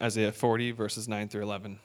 [0.00, 1.78] Isaiah 40, verses 9 through 11.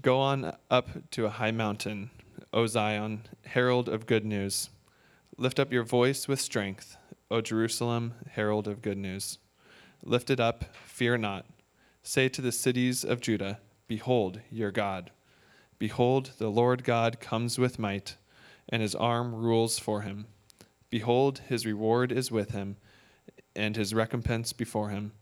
[0.00, 2.10] Go on up to a high mountain,
[2.52, 4.70] O Zion, herald of good news.
[5.36, 6.96] Lift up your voice with strength,
[7.30, 9.38] O Jerusalem, herald of good news.
[10.02, 11.46] Lift it up, fear not.
[12.02, 13.58] Say to the cities of Judah,
[13.88, 15.10] Behold your God.
[15.78, 18.16] Behold, the Lord God comes with might,
[18.68, 20.26] and his arm rules for him.
[20.90, 22.76] Behold, his reward is with him,
[23.56, 25.12] and his recompense before him.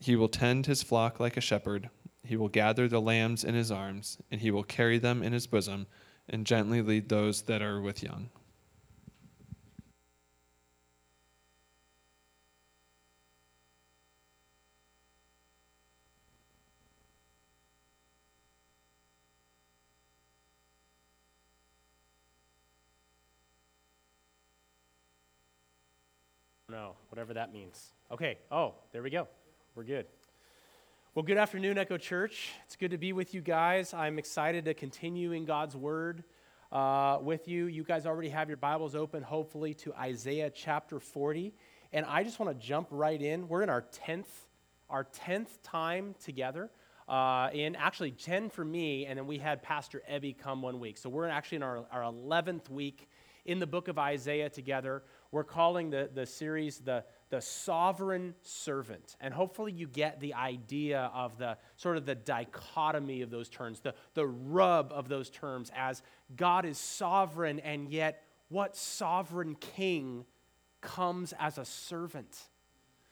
[0.00, 1.90] He will tend his flock like a shepherd.
[2.22, 5.46] He will gather the lambs in his arms, and he will carry them in his
[5.46, 5.86] bosom,
[6.28, 8.30] and gently lead those that are with young.
[26.68, 27.92] No, whatever that means.
[28.10, 29.28] Okay, oh, there we go.
[29.76, 30.06] We're good.
[31.14, 32.52] Well, good afternoon, Echo Church.
[32.64, 33.92] It's good to be with you guys.
[33.92, 36.24] I'm excited to continue in God's Word
[36.72, 37.66] uh, with you.
[37.66, 41.52] You guys already have your Bibles open, hopefully, to Isaiah chapter 40.
[41.92, 43.48] And I just want to jump right in.
[43.48, 44.24] We're in our 10th,
[44.88, 46.70] our 10th time together.
[47.06, 50.96] Uh, in actually 10 for me, and then we had Pastor Ebby come one week.
[50.96, 53.10] So we're actually in our, our 11th week
[53.44, 55.02] in the book of Isaiah together.
[55.32, 59.16] We're calling the, the series the, the Sovereign Servant.
[59.20, 63.80] And hopefully you get the idea of the sort of the dichotomy of those terms,
[63.80, 66.02] the, the rub of those terms as
[66.36, 70.24] God is sovereign, and yet what sovereign king
[70.80, 72.38] comes as a servant?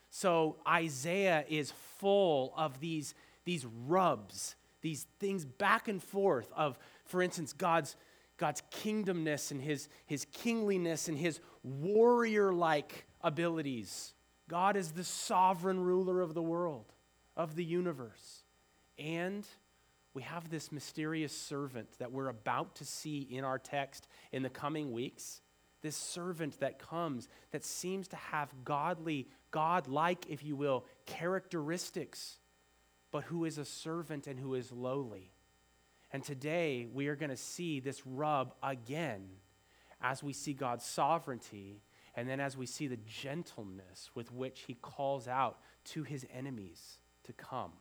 [0.09, 7.21] So Isaiah is full of these, these rubs, these things back and forth of, for
[7.21, 7.95] instance, God's
[8.37, 14.13] God's kingdomness and his, his kingliness and his warrior like abilities.
[14.47, 16.93] God is the sovereign ruler of the world,
[17.35, 18.43] of the universe.
[18.99, 19.45] And
[20.13, 24.49] we have this mysterious servant that we're about to see in our text in the
[24.49, 25.41] coming weeks.
[25.81, 32.37] This servant that comes that seems to have godly, God like, if you will, characteristics,
[33.11, 35.31] but who is a servant and who is lowly.
[36.13, 39.27] And today we are going to see this rub again
[39.99, 41.81] as we see God's sovereignty
[42.15, 46.97] and then as we see the gentleness with which he calls out to his enemies
[47.23, 47.71] to come.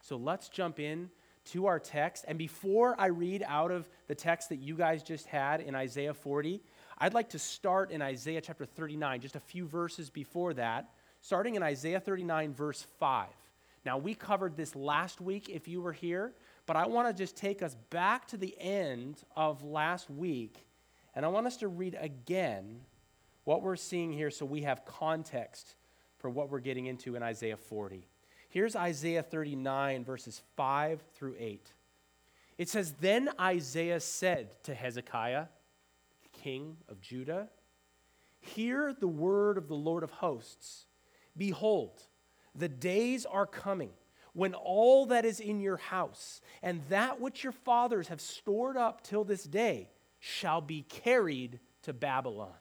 [0.00, 1.10] So let's jump in
[1.46, 2.24] to our text.
[2.26, 6.14] And before I read out of the text that you guys just had in Isaiah
[6.14, 6.60] 40,
[6.98, 10.90] I'd like to start in Isaiah chapter 39, just a few verses before that,
[11.20, 13.28] starting in Isaiah 39, verse 5.
[13.84, 16.32] Now, we covered this last week if you were here,
[16.66, 20.66] but I want to just take us back to the end of last week,
[21.14, 22.80] and I want us to read again
[23.44, 25.76] what we're seeing here so we have context
[26.18, 28.08] for what we're getting into in Isaiah 40.
[28.48, 31.72] Here's Isaiah 39, verses 5 through 8.
[32.56, 35.46] It says, Then Isaiah said to Hezekiah,
[36.32, 37.48] king of Judah,
[38.40, 40.86] Hear the word of the Lord of hosts.
[41.36, 42.02] Behold,
[42.54, 43.90] the days are coming
[44.34, 49.02] when all that is in your house and that which your fathers have stored up
[49.02, 52.52] till this day shall be carried to Babylon.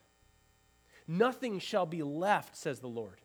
[1.07, 3.21] Nothing shall be left, says the Lord.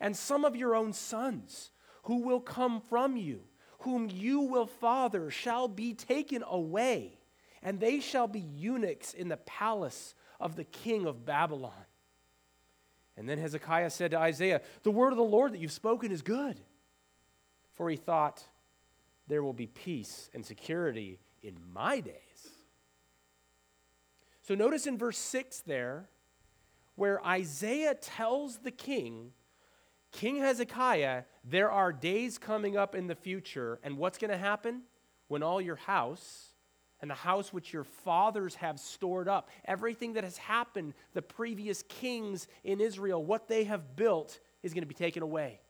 [0.00, 1.70] And some of your own sons,
[2.04, 3.42] who will come from you,
[3.80, 7.18] whom you will father, shall be taken away,
[7.62, 11.72] and they shall be eunuchs in the palace of the king of Babylon.
[13.16, 16.22] And then Hezekiah said to Isaiah, The word of the Lord that you've spoken is
[16.22, 16.60] good
[17.78, 18.42] for he thought,
[19.28, 22.48] There will be peace and security in my days.
[24.42, 26.08] So notice in verse 6 there,
[26.98, 29.30] where Isaiah tells the king,
[30.10, 34.82] King Hezekiah, there are days coming up in the future, and what's going to happen?
[35.28, 36.54] When all your house
[37.00, 41.84] and the house which your fathers have stored up, everything that has happened, the previous
[41.84, 45.60] kings in Israel, what they have built is going to be taken away.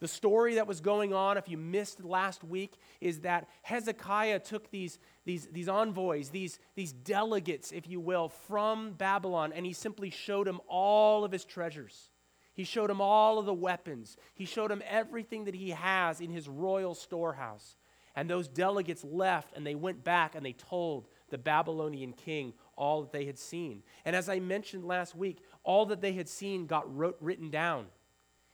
[0.00, 4.70] The story that was going on, if you missed last week, is that Hezekiah took
[4.70, 10.10] these, these, these envoys, these, these delegates, if you will, from Babylon, and he simply
[10.10, 12.10] showed them all of his treasures.
[12.54, 14.16] He showed him all of the weapons.
[14.34, 17.76] He showed him everything that he has in his royal storehouse.
[18.14, 23.02] And those delegates left and they went back and they told the Babylonian king all
[23.02, 23.84] that they had seen.
[24.04, 27.86] And as I mentioned last week, all that they had seen got wrote, written down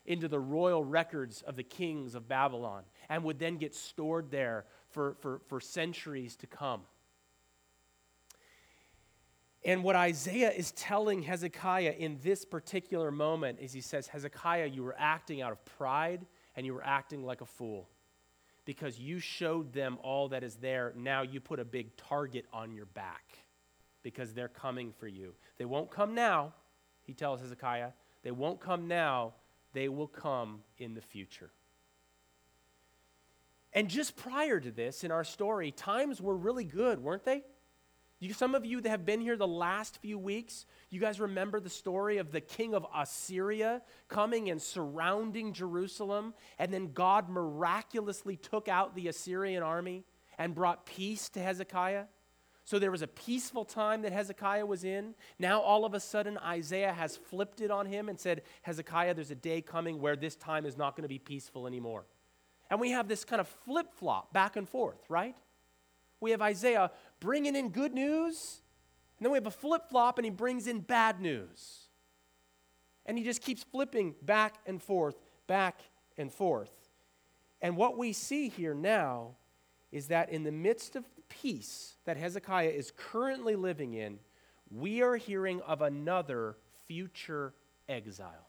[0.07, 4.65] into the royal records of the kings of Babylon and would then get stored there
[4.91, 6.83] for, for, for centuries to come.
[9.65, 14.83] And what Isaiah is telling Hezekiah in this particular moment is he says, Hezekiah, you
[14.83, 17.89] were acting out of pride and you were acting like a fool
[18.67, 20.93] because you showed them all that is there.
[20.97, 23.39] Now you put a big target on your back
[24.03, 25.35] because they're coming for you.
[25.57, 26.53] They won't come now,
[27.03, 27.91] he tells Hezekiah.
[28.23, 29.35] They won't come now,
[29.75, 31.51] they will come in the future.
[33.75, 37.43] And just prior to this, in our story, times were really good, weren't they?
[38.21, 41.59] You, some of you that have been here the last few weeks, you guys remember
[41.61, 48.37] the story of the king of Assyria coming and surrounding Jerusalem, and then God miraculously
[48.37, 50.05] took out the Assyrian army
[50.39, 52.05] and brought peace to Hezekiah.
[52.65, 55.15] So there was a peaceful time that Hezekiah was in.
[55.39, 59.31] Now, all of a sudden, Isaiah has flipped it on him and said, Hezekiah, there's
[59.31, 62.07] a day coming where this time is not going to be peaceful anymore.
[62.71, 65.37] And we have this kind of flip flop back and forth, right?
[66.21, 66.91] We have Isaiah
[67.21, 68.63] bringing in good news,
[69.19, 71.89] and then we have a flip flop and he brings in bad news.
[73.05, 75.17] And he just keeps flipping back and forth,
[75.47, 75.81] back
[76.17, 76.73] and forth.
[77.61, 79.37] And what we see here now
[79.93, 81.05] is that in the midst of
[81.43, 84.19] peace that Hezekiah is currently living in,
[84.71, 87.55] we are hearing of another future
[87.89, 88.49] exile.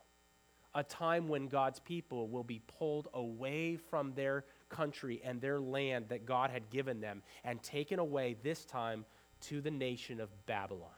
[0.74, 6.06] A time when God's people will be pulled away from their country and their land
[6.10, 9.06] that God had given them and taken away this time
[9.42, 10.90] to the nation of Babylon.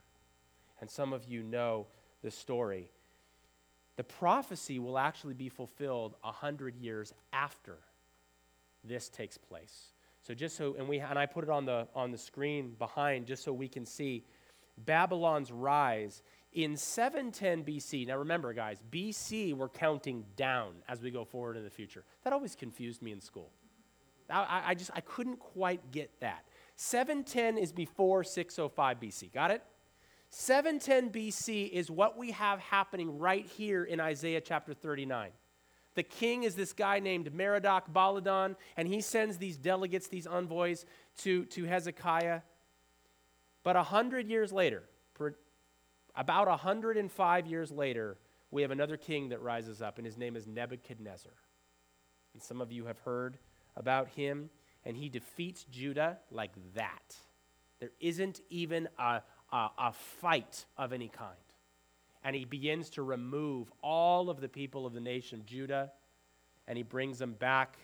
[0.82, 1.88] And some of you know
[2.24, 2.90] the story.
[3.98, 7.78] The prophecy will actually be fulfilled a hundred years after
[8.84, 9.92] this takes place.
[10.28, 13.28] So just so, and we and I put it on the on the screen behind
[13.28, 14.26] just so we can see
[14.78, 16.22] Babylon's rise
[16.52, 18.06] in 710 BC.
[18.08, 22.04] Now remember, guys, BC we're counting down as we go forward in the future.
[22.26, 23.52] That always confused me in school.
[24.30, 26.44] I, I just I couldn't quite get that.
[26.76, 29.32] 710 is before 605 BC.
[29.32, 29.64] Got it?
[30.32, 35.32] 710 BC is what we have happening right here in Isaiah chapter 39.
[35.98, 40.86] The king is this guy named Merodach Baladan, and he sends these delegates, these envoys,
[41.24, 42.42] to, to Hezekiah.
[43.64, 44.84] But a hundred years later,
[46.16, 48.20] about 105 years later,
[48.52, 51.34] we have another king that rises up, and his name is Nebuchadnezzar.
[52.34, 53.40] And some of you have heard
[53.76, 54.52] about him,
[54.86, 57.16] and he defeats Judah like that.
[57.80, 61.47] There isn't even a, a, a fight of any kind.
[62.24, 65.92] And he begins to remove all of the people of the nation of Judah,
[66.68, 67.78] and he brings them back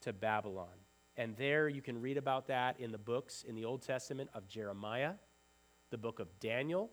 [0.00, 0.68] to Babylon.
[1.16, 4.48] And there you can read about that in the books in the Old Testament of
[4.48, 5.12] Jeremiah,
[5.90, 6.90] the book of Daniel,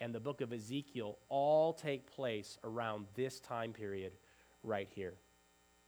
[0.00, 4.12] and the book of Ezekiel all take place around this time period
[4.62, 5.14] right here.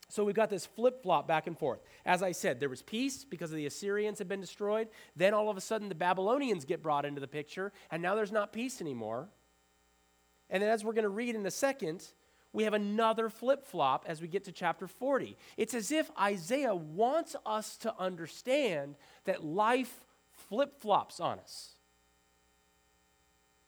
[0.09, 1.81] So we've got this flip flop back and forth.
[2.05, 4.89] As I said, there was peace because the Assyrians had been destroyed.
[5.17, 8.31] Then all of a sudden, the Babylonians get brought into the picture, and now there's
[8.31, 9.29] not peace anymore.
[10.51, 12.05] And then, as we're going to read in a second,
[12.53, 15.37] we have another flip flop as we get to chapter 40.
[15.57, 20.05] It's as if Isaiah wants us to understand that life
[20.49, 21.73] flip flops on us.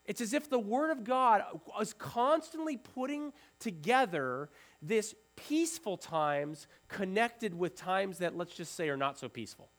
[0.05, 1.43] It's as if the Word of God
[1.79, 4.49] is constantly putting together
[4.81, 9.69] this peaceful times connected with times that, let's just say, are not so peaceful.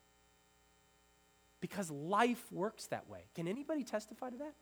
[1.61, 3.25] Because life works that way.
[3.35, 4.55] Can anybody testify to that?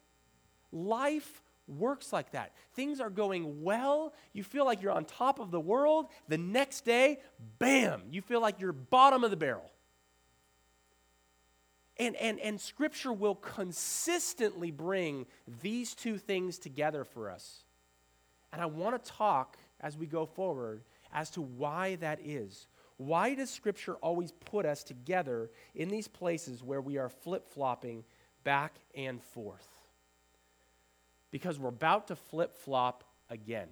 [0.73, 2.53] Life works like that.
[2.75, 4.15] Things are going well.
[4.32, 6.06] You feel like you're on top of the world.
[6.29, 7.20] The next day,
[7.59, 9.70] bam, you feel like you're bottom of the barrel.
[11.99, 15.26] And, and, and Scripture will consistently bring
[15.62, 17.64] these two things together for us.
[18.52, 22.66] And I want to talk as we go forward as to why that is.
[22.99, 28.04] Why does Scripture always put us together in these places where we are flip flopping
[28.45, 29.77] back and forth?
[31.30, 33.68] Because we're about to flip flop again.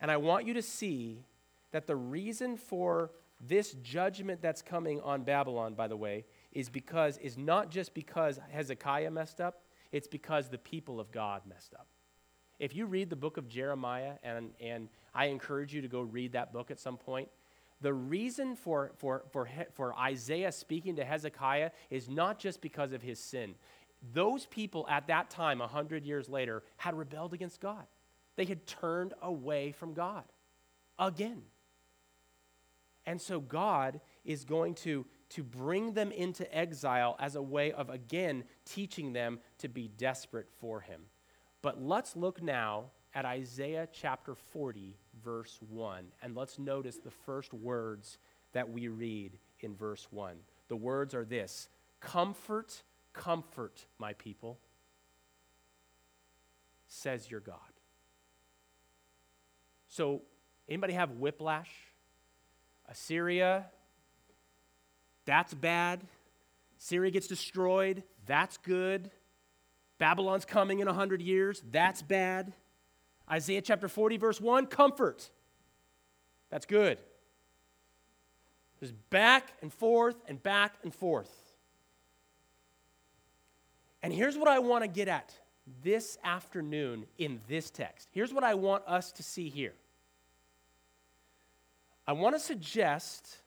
[0.00, 1.24] And I want you to see
[1.72, 7.18] that the reason for this judgment that's coming on Babylon, by the way, is because
[7.18, 11.86] is not just because Hezekiah messed up, it's because the people of God messed up.
[12.58, 16.32] If you read the book of Jeremiah, and, and I encourage you to go read
[16.32, 17.28] that book at some point,
[17.80, 23.02] the reason for, for, for, for Isaiah speaking to Hezekiah is not just because of
[23.02, 23.54] his sin.
[24.12, 27.86] Those people at that time, 100 years later, had rebelled against God.
[28.36, 30.24] They had turned away from God
[30.98, 31.42] again.
[33.06, 37.88] And so God is going to, to bring them into exile as a way of,
[37.88, 41.02] again, teaching them to be desperate for Him.
[41.62, 47.54] But let's look now at Isaiah chapter 40, verse 1, and let's notice the first
[47.54, 48.18] words
[48.52, 50.36] that we read in verse 1.
[50.68, 51.68] The words are this
[52.00, 52.82] Comfort,
[53.18, 54.58] comfort, my people,
[56.86, 57.58] says your God.
[59.88, 60.22] So
[60.68, 61.70] Anybody have whiplash?
[62.88, 63.66] Assyria,
[65.24, 66.00] that's bad.
[66.76, 69.10] Syria gets destroyed, that's good.
[69.98, 72.52] Babylon's coming in 100 years, that's bad.
[73.30, 75.30] Isaiah chapter 40, verse 1, comfort.
[76.50, 76.98] That's good.
[78.80, 81.47] Just back and forth and back and forth.
[84.02, 85.34] And here's what I want to get at
[85.82, 88.08] this afternoon in this text.
[88.12, 89.74] Here's what I want us to see here.
[92.06, 93.38] I want to suggest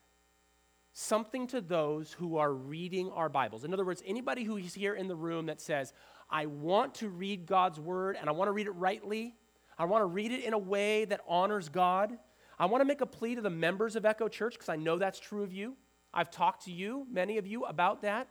[0.92, 3.64] something to those who are reading our Bibles.
[3.64, 5.92] In other words, anybody who is here in the room that says,
[6.30, 9.34] I want to read God's word and I want to read it rightly,
[9.78, 12.16] I want to read it in a way that honors God.
[12.58, 14.98] I want to make a plea to the members of Echo Church because I know
[14.98, 15.76] that's true of you.
[16.14, 18.28] I've talked to you, many of you, about that.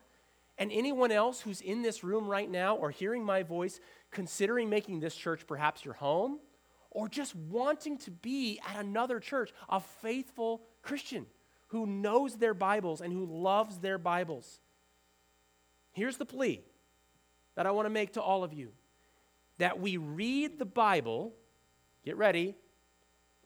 [0.61, 3.79] And anyone else who's in this room right now or hearing my voice,
[4.11, 6.37] considering making this church perhaps your home,
[6.91, 11.25] or just wanting to be at another church, a faithful Christian
[11.69, 14.59] who knows their Bibles and who loves their Bibles.
[15.93, 16.61] Here's the plea
[17.55, 18.69] that I want to make to all of you
[19.57, 21.33] that we read the Bible,
[22.05, 22.53] get ready,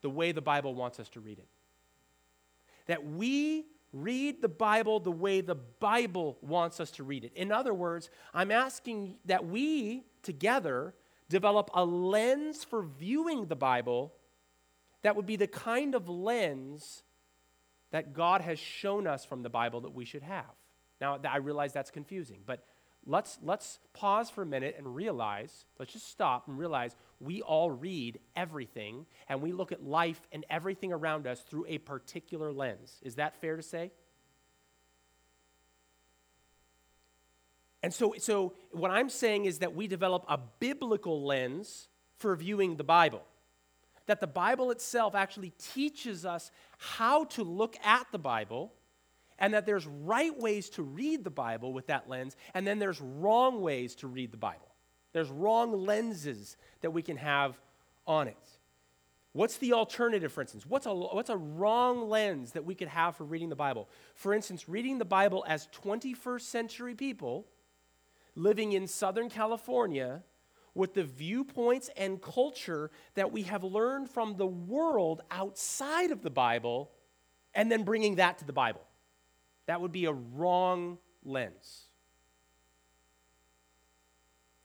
[0.02, 1.48] the way the Bible wants us to read it.
[2.88, 3.64] That we
[4.02, 7.32] read the Bible the way the Bible wants us to read it.
[7.34, 10.94] In other words, I'm asking that we together
[11.28, 14.12] develop a lens for viewing the Bible
[15.02, 17.02] that would be the kind of lens
[17.90, 20.44] that God has shown us from the Bible that we should have.
[21.00, 22.64] Now, I realize that's confusing, but
[23.06, 27.70] let's, let's pause for a minute and realize, let's just stop and realize we all
[27.70, 32.98] read everything and we look at life and everything around us through a particular lens.
[33.02, 33.90] Is that fair to say?
[37.82, 42.76] And so, so what I'm saying is that we develop a biblical lens for viewing
[42.76, 43.22] the Bible.
[44.06, 48.72] That the Bible itself actually teaches us how to look at the Bible,
[49.38, 53.00] and that there's right ways to read the Bible with that lens, and then there's
[53.00, 54.65] wrong ways to read the Bible.
[55.16, 57.58] There's wrong lenses that we can have
[58.06, 58.36] on it.
[59.32, 60.66] What's the alternative, for instance?
[60.66, 63.88] What's a, what's a wrong lens that we could have for reading the Bible?
[64.14, 67.46] For instance, reading the Bible as 21st century people
[68.34, 70.22] living in Southern California
[70.74, 76.28] with the viewpoints and culture that we have learned from the world outside of the
[76.28, 76.90] Bible
[77.54, 78.82] and then bringing that to the Bible.
[79.64, 81.85] That would be a wrong lens.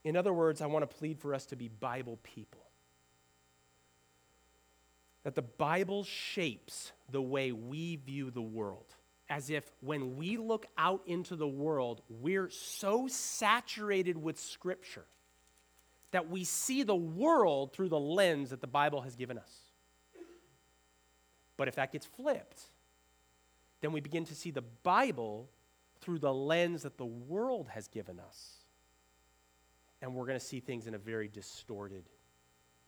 [0.03, 2.61] In other words, I want to plead for us to be Bible people.
[5.23, 8.95] That the Bible shapes the way we view the world
[9.31, 15.05] as if when we look out into the world, we're so saturated with Scripture
[16.11, 19.51] that we see the world through the lens that the Bible has given us.
[21.55, 22.63] But if that gets flipped,
[23.79, 25.49] then we begin to see the Bible
[26.01, 28.60] through the lens that the world has given us.
[30.01, 32.09] And we're going to see things in a very distorted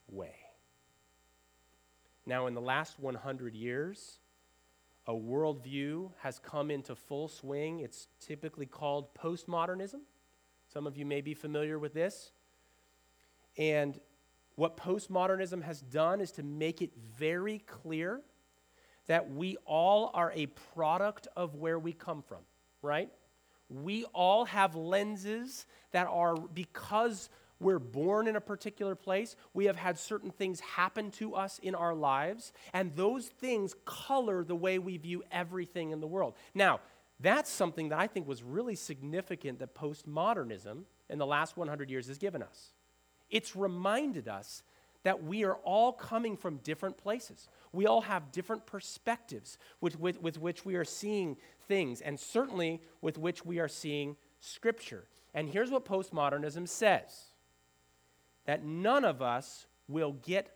[0.08, 0.36] way.
[2.26, 4.20] Now, in the last 100 years,
[5.06, 7.82] a worldview has come into full swing.
[7.82, 10.00] It's typically called postmodernism.
[10.72, 12.32] Some of you may be familiar with this.
[13.58, 14.00] And
[14.56, 18.22] what postmodernism has done is to make it very clear
[19.08, 22.40] that we all are a product of where we come from,
[22.82, 23.10] right?
[23.70, 27.30] We all have lenses that are because
[27.60, 29.36] we're born in a particular place.
[29.54, 34.44] We have had certain things happen to us in our lives, and those things color
[34.44, 36.36] the way we view everything in the world.
[36.54, 36.82] Now,
[37.20, 42.08] that's something that I think was really significant that postmodernism in the last 100 years
[42.08, 42.74] has given us.
[43.30, 44.64] It's reminded us
[45.04, 47.48] that we are all coming from different places.
[47.72, 52.82] We all have different perspectives with, with, with which we are seeing things, and certainly
[53.02, 55.06] with which we are seeing Scripture.
[55.34, 57.26] And here's what postmodernism says
[58.46, 60.52] that none of us will get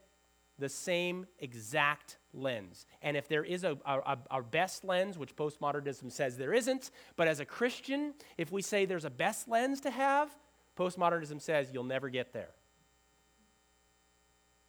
[0.59, 2.85] the same exact lens.
[3.01, 7.27] And if there is a, a, a, best lens, which postmodernism says there isn't, but
[7.27, 10.35] as a Christian, if we say there's a best lens to have,
[10.77, 12.49] postmodernism says you'll never get there.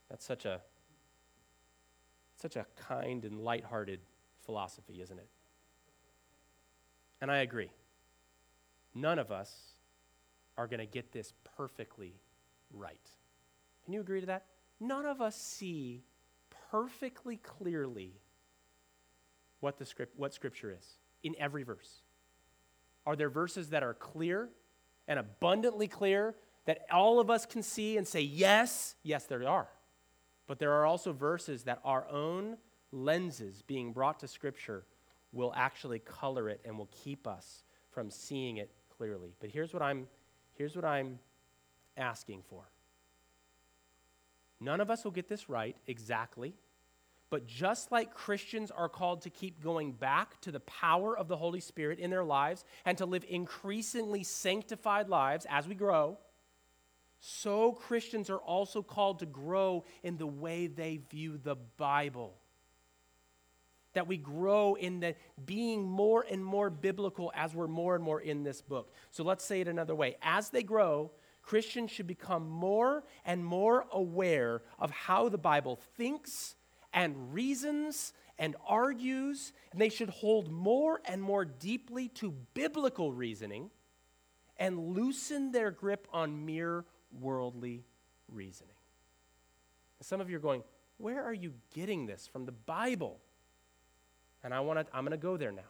[0.09, 0.61] That's such a
[2.41, 3.99] such a kind and light-hearted
[4.45, 5.29] philosophy, isn't it?
[7.21, 7.71] And I agree.
[8.95, 9.53] None of us
[10.57, 12.15] are going to get this perfectly
[12.73, 13.11] right.
[13.85, 14.45] Can you agree to that?
[14.79, 16.05] None of us see
[16.71, 18.13] perfectly clearly
[19.61, 20.87] what the script what scripture is
[21.23, 22.03] in every verse.
[23.07, 24.49] Are there verses that are clear
[25.09, 26.35] and abundantly clear
[26.67, 28.95] that all of us can see and say yes?
[29.03, 29.69] Yes, there are.
[30.49, 32.57] But there are also verses that our own
[32.91, 34.85] lenses being brought to Scripture
[35.33, 39.35] will actually color it and will keep us from seeing it clearly.
[39.41, 40.09] But here's what I'm,
[40.55, 41.21] here's what I'm
[41.97, 42.65] asking for.
[44.59, 46.55] None of us will get this right exactly.
[47.31, 51.37] But just like Christians are called to keep going back to the power of the
[51.37, 56.17] Holy Spirit in their lives and to live increasingly sanctified lives as we grow,
[57.21, 62.35] so Christians are also called to grow in the way they view the Bible.
[63.95, 68.21] That we grow in the being more and more biblical as we're more and more
[68.21, 68.93] in this book.
[69.11, 70.17] So let's say it another way.
[70.23, 71.11] As they grow,
[71.43, 76.55] Christians should become more and more aware of how the Bible thinks
[76.93, 83.71] and reasons and argues, and they should hold more and more deeply to biblical reasoning
[84.59, 87.85] and loosen their grip on mere worldly
[88.29, 88.75] reasoning.
[90.01, 90.63] some of you are going,
[90.99, 93.21] Where are you getting this from the Bible?
[94.45, 95.63] And I want to, I'm going to go there now.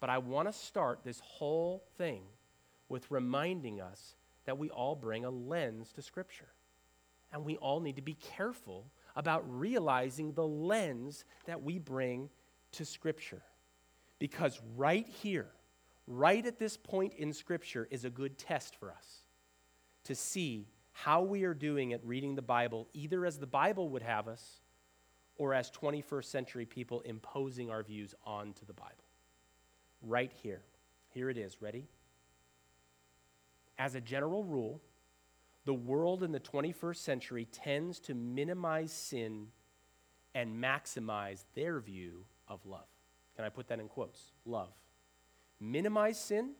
[0.00, 2.22] But I want to start this whole thing
[2.88, 6.48] with reminding us that we all bring a lens to Scripture.
[7.32, 12.28] And we all need to be careful about realizing the lens that we bring
[12.72, 13.42] to Scripture.
[14.18, 15.48] Because right here,
[16.06, 19.22] right at this point in Scripture, is a good test for us
[20.06, 24.02] to see how we are doing at reading the Bible, either as the Bible would
[24.02, 24.60] have us
[25.36, 29.04] or as 21st century people imposing our views onto the Bible.
[30.02, 30.62] Right here.
[31.10, 31.60] Here it is.
[31.60, 31.86] Ready?
[33.78, 34.80] As a general rule,
[35.66, 39.48] the world in the 21st century tends to minimize sin
[40.34, 42.86] and maximize their view of love.
[43.34, 44.32] Can I put that in quotes?
[44.44, 44.72] Love.
[45.60, 46.52] Minimize sin,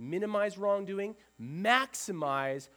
[0.00, 2.68] minimize wrongdoing, maximize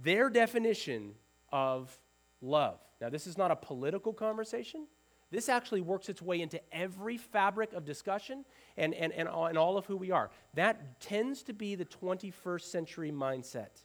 [0.00, 1.14] their definition
[1.50, 1.98] of
[2.40, 2.78] love.
[3.00, 4.86] Now, this is not a political conversation.
[5.30, 8.44] This actually works its way into every fabric of discussion
[8.76, 10.30] and, and, and, and all of who we are.
[10.54, 13.84] That tends to be the 21st century mindset.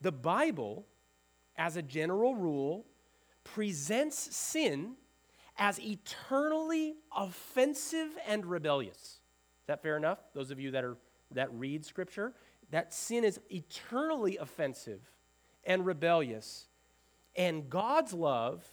[0.00, 0.86] The Bible,
[1.56, 2.86] as a general rule,
[3.44, 4.94] presents sin
[5.58, 9.20] as eternally offensive and rebellious.
[9.66, 10.18] Is that fair enough?
[10.32, 10.96] Those of you that, are,
[11.32, 12.32] that read Scripture,
[12.70, 15.00] that sin is eternally offensive
[15.64, 16.68] and rebellious.
[17.34, 18.64] And God's love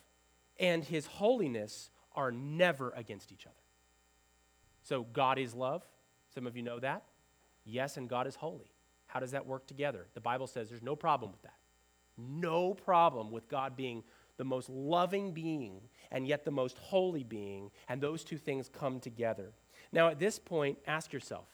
[0.59, 3.55] and his holiness are never against each other.
[4.83, 5.81] So, God is love.
[6.35, 7.01] Some of you know that.
[7.65, 8.71] Yes, and God is holy.
[9.07, 10.05] How does that work together?
[10.13, 11.57] The Bible says there's no problem with that.
[12.19, 14.03] No problem with God being
[14.37, 18.99] the most loving being and yet the most holy being, and those two things come
[18.99, 19.53] together.
[19.93, 21.47] Now, at this point, ask yourself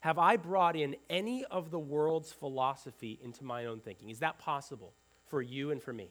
[0.00, 4.08] Have I brought in any of the world's philosophy into my own thinking?
[4.08, 4.94] Is that possible
[5.26, 6.10] for you and for me?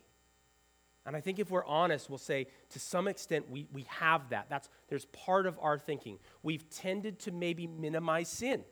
[1.05, 4.47] And I think if we're honest, we'll say to some extent we, we have that.
[4.49, 6.19] That's, there's part of our thinking.
[6.43, 8.63] We've tended to maybe minimize sin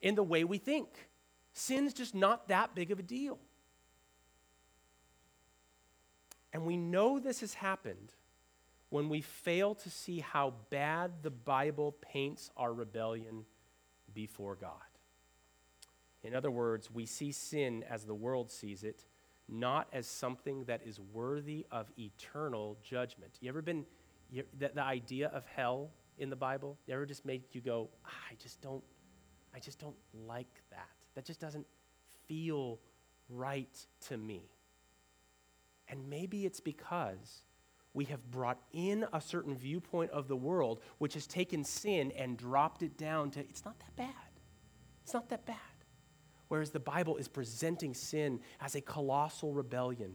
[0.00, 0.88] in the way we think.
[1.52, 3.38] Sin's just not that big of a deal.
[6.52, 8.12] And we know this has happened
[8.90, 13.44] when we fail to see how bad the Bible paints our rebellion
[14.14, 14.72] before God.
[16.22, 19.04] In other words, we see sin as the world sees it,
[19.48, 23.38] not as something that is worthy of eternal judgment.
[23.40, 23.84] You ever been,
[24.30, 27.88] you, the, the idea of hell in the Bible, you ever just made you go,
[28.04, 28.82] ah, I just don't
[29.54, 29.96] I just don't
[30.26, 30.88] like that.
[31.14, 31.66] That just doesn't
[32.26, 32.78] feel
[33.28, 34.42] right to me.
[35.88, 37.42] And maybe it's because
[37.94, 42.36] we have brought in a certain viewpoint of the world which has taken sin and
[42.36, 44.14] dropped it down to it's not that bad.
[45.04, 45.56] It's not that bad.
[46.48, 50.14] Whereas the Bible is presenting sin as a colossal rebellion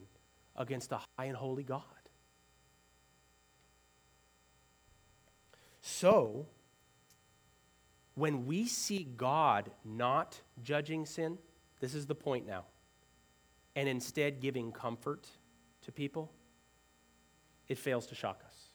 [0.55, 1.81] against a high and holy God.
[5.81, 6.47] So,
[8.15, 11.37] when we see God not judging sin,
[11.79, 12.65] this is the point now,
[13.75, 15.27] and instead giving comfort
[15.81, 16.31] to people,
[17.67, 18.69] it fails to shock us.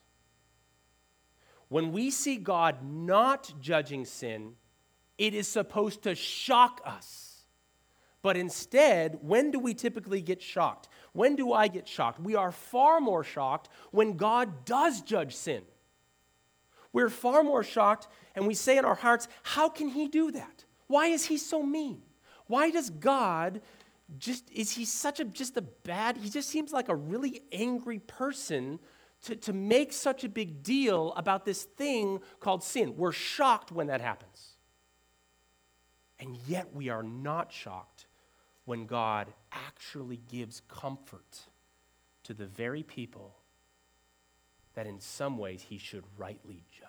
[1.67, 4.53] When we see God not judging sin,
[5.17, 7.43] it is supposed to shock us.
[8.21, 10.89] But instead, when do we typically get shocked?
[11.13, 12.19] When do I get shocked?
[12.19, 15.63] We are far more shocked when God does judge sin.
[16.91, 20.65] We're far more shocked and we say in our hearts, How can he do that?
[20.87, 22.01] Why is he so mean?
[22.47, 23.61] Why does God
[24.17, 27.99] just, is he such a, just a bad, he just seems like a really angry
[27.99, 28.79] person
[29.23, 32.95] to, to make such a big deal about this thing called sin.
[32.97, 34.53] We're shocked when that happens.
[36.19, 38.07] And yet we are not shocked
[38.65, 41.39] when God actually gives comfort
[42.23, 43.35] to the very people
[44.75, 46.87] that in some ways he should rightly judge.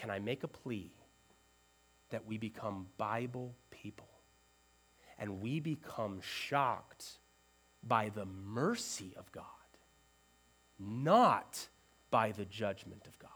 [0.00, 0.92] Can I make a plea
[2.10, 4.08] that we become Bible people
[5.18, 7.18] and we become shocked
[7.82, 9.44] by the mercy of God,
[10.78, 11.68] not
[12.10, 13.30] by the judgment of God?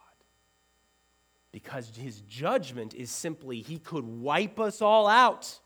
[1.52, 5.58] Because his judgment is simply he could wipe us all out.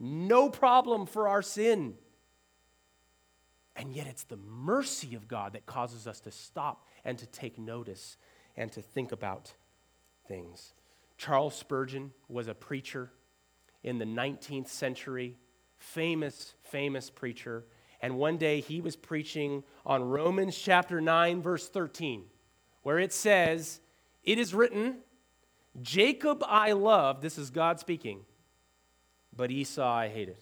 [0.00, 1.94] No problem for our sin.
[3.76, 7.58] And yet it's the mercy of God that causes us to stop and to take
[7.58, 8.16] notice
[8.56, 9.52] and to think about
[10.26, 10.74] things.
[11.16, 13.10] Charles Spurgeon was a preacher
[13.82, 15.36] in the 19th century,
[15.78, 17.64] famous, famous preacher.
[18.00, 22.24] And one day he was preaching on Romans chapter 9, verse 13,
[22.82, 23.80] where it says,
[24.22, 24.98] It is written,
[25.82, 28.20] Jacob I love, this is God speaking,
[29.34, 30.38] but Esau I hated.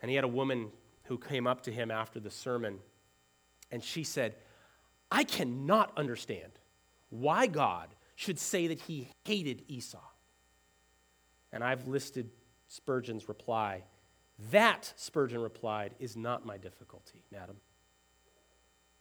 [0.00, 0.70] And he had a woman
[1.04, 2.78] who came up to him after the sermon,
[3.70, 4.34] and she said,
[5.10, 6.52] I cannot understand
[7.10, 9.98] why God should say that he hated Esau.
[11.52, 12.30] And I've listed
[12.68, 13.84] Spurgeon's reply.
[14.50, 17.56] That, Spurgeon replied, is not my difficulty, madam.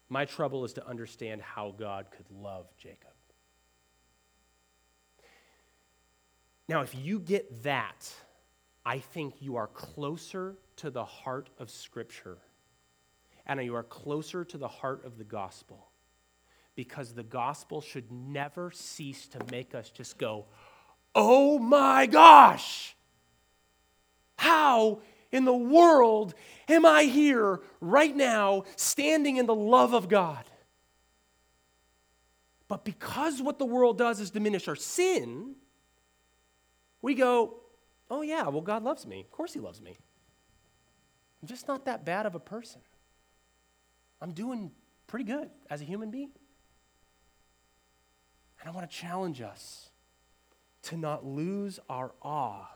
[0.07, 3.11] My trouble is to understand how God could love Jacob.
[6.67, 8.11] Now, if you get that,
[8.85, 12.37] I think you are closer to the heart of Scripture
[13.45, 15.89] and you are closer to the heart of the gospel
[16.75, 20.45] because the gospel should never cease to make us just go,
[21.13, 22.94] oh my gosh,
[24.37, 26.33] how in the world
[26.69, 30.43] am I here right now standing in the love of God?
[32.67, 35.55] But because what the world does is diminish our sin,
[37.01, 37.57] we go,
[38.09, 39.21] oh, yeah, well, God loves me.
[39.21, 39.97] Of course, He loves me.
[41.41, 42.81] I'm just not that bad of a person.
[44.21, 44.71] I'm doing
[45.05, 46.31] pretty good as a human being.
[48.59, 49.89] And I want to challenge us
[50.83, 52.67] to not lose our awe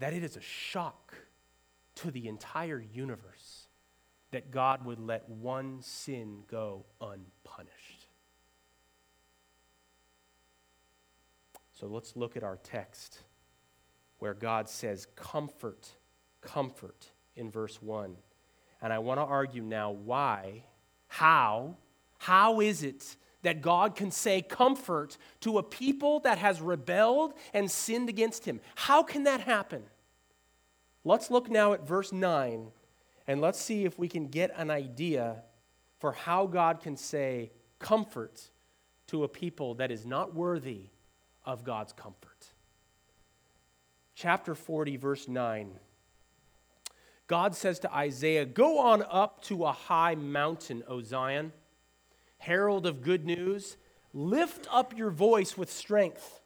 [0.00, 1.14] that it is a shock
[1.94, 3.68] to the entire universe
[4.30, 8.06] that God would let one sin go unpunished.
[11.72, 13.20] So let's look at our text
[14.18, 15.88] where God says, Comfort,
[16.40, 18.16] comfort in verse 1.
[18.82, 20.64] And I want to argue now why,
[21.08, 21.76] how,
[22.18, 27.70] how is it that God can say comfort to a people that has rebelled and
[27.70, 28.60] sinned against him?
[28.74, 29.82] How can that happen?
[31.04, 32.68] Let's look now at verse 9
[33.26, 35.42] and let's see if we can get an idea
[35.98, 38.50] for how God can say comfort
[39.06, 40.86] to a people that is not worthy
[41.44, 42.46] of God's comfort.
[44.14, 45.78] Chapter 40, verse 9.
[47.26, 51.52] God says to Isaiah, Go on up to a high mountain, O Zion,
[52.40, 53.76] herald of good news.
[54.12, 56.40] Lift up your voice with strength,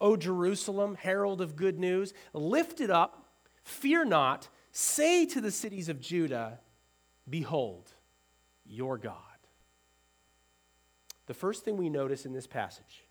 [0.00, 2.14] O Jerusalem, herald of good news.
[2.32, 3.28] Lift it up,
[3.62, 4.48] fear not.
[4.72, 6.60] Say to the cities of Judah,
[7.28, 7.92] Behold,
[8.64, 9.18] your God.
[11.26, 13.04] The first thing we notice in this passage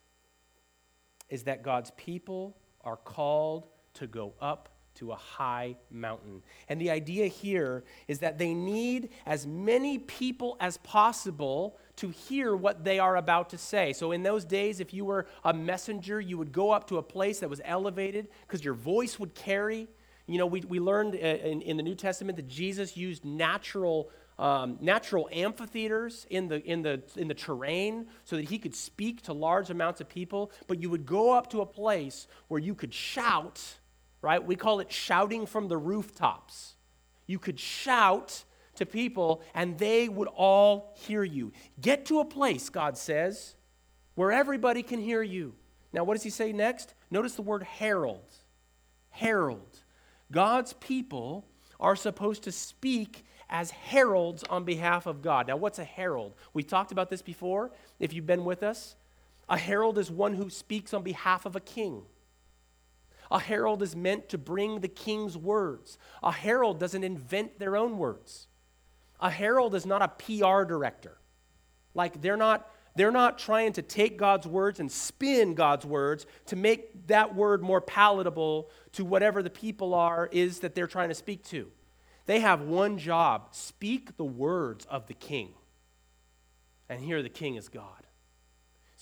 [1.30, 6.42] is that God's people are called to go up to a high mountain.
[6.70, 12.56] And the idea here is that they need as many people as possible to hear
[12.56, 13.94] what they are about to say.
[13.94, 17.04] So, in those days, if you were a messenger, you would go up to a
[17.04, 19.88] place that was elevated because your voice would carry.
[20.26, 24.10] You know, we, we learned uh, in, in the New Testament that Jesus used natural
[24.40, 29.22] um, natural amphitheaters in the, in, the, in the terrain so that he could speak
[29.24, 30.52] to large amounts of people.
[30.68, 33.62] But you would go up to a place where you could shout,
[34.24, 34.44] right?
[34.44, 36.76] We call it shouting from the rooftops.
[37.28, 41.52] You could shout to people and they would all hear you.
[41.80, 43.56] Get to a place, God says,
[44.16, 45.54] where everybody can hear you.
[45.92, 46.96] Now, what does he say next?
[47.12, 48.32] Notice the word herald.
[49.10, 49.78] Herald.
[50.32, 51.46] God's people
[51.80, 55.48] are supposed to speak as heralds on behalf of God.
[55.48, 56.34] Now, what's a herald?
[56.54, 58.96] We talked about this before, if you've been with us.
[59.50, 62.04] A herald is one who speaks on behalf of a king.
[63.32, 65.98] A herald is meant to bring the king's words.
[66.22, 68.48] A herald doesn't invent their own words.
[69.20, 71.18] A herald is not a PR director.
[71.94, 76.56] Like they're not they're not trying to take God's words and spin God's words to
[76.56, 81.16] make that word more palatable to whatever the people are is that they're trying to
[81.16, 81.72] speak to.
[82.26, 85.54] They have one job speak the words of the king.
[86.88, 88.03] And here the king is God.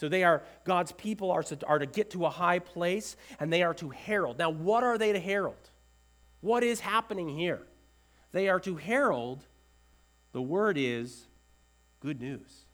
[0.01, 3.53] So they are, God's people are to, are to get to a high place and
[3.53, 4.39] they are to herald.
[4.39, 5.69] Now, what are they to herald?
[6.39, 7.61] What is happening here?
[8.31, 9.45] They are to herald,
[10.31, 11.27] the word is
[11.99, 12.65] good news.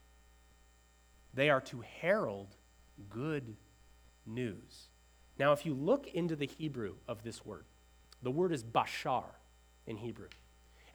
[1.34, 2.56] They are to herald
[3.10, 3.56] good
[4.24, 4.88] news.
[5.38, 7.66] Now, if you look into the Hebrew of this word,
[8.22, 9.26] the word is bashar
[9.86, 10.28] in Hebrew.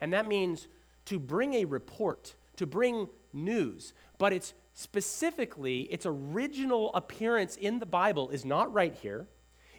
[0.00, 0.66] And that means
[1.04, 3.94] to bring a report, to bring news.
[4.18, 9.26] But it's specifically, its original appearance in the Bible is not right here.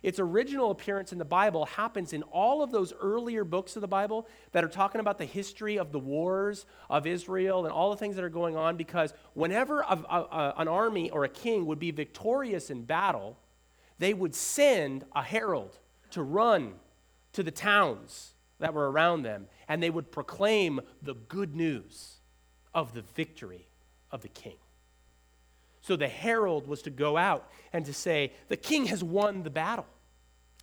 [0.02, 3.88] Its original appearance in the Bible happens in all of those earlier books of the
[3.88, 7.98] Bible that are talking about the history of the wars of Israel and all the
[7.98, 8.78] things that are going on.
[8.78, 13.38] Because whenever a, a, an army or a king would be victorious in battle,
[13.98, 15.78] they would send a herald
[16.12, 16.74] to run
[17.34, 22.18] to the towns that were around them, and they would proclaim the good news
[22.74, 23.68] of the victory
[24.12, 24.56] of the king.
[25.86, 29.52] So the herald was to go out and to say, The king has won the
[29.52, 29.86] battle.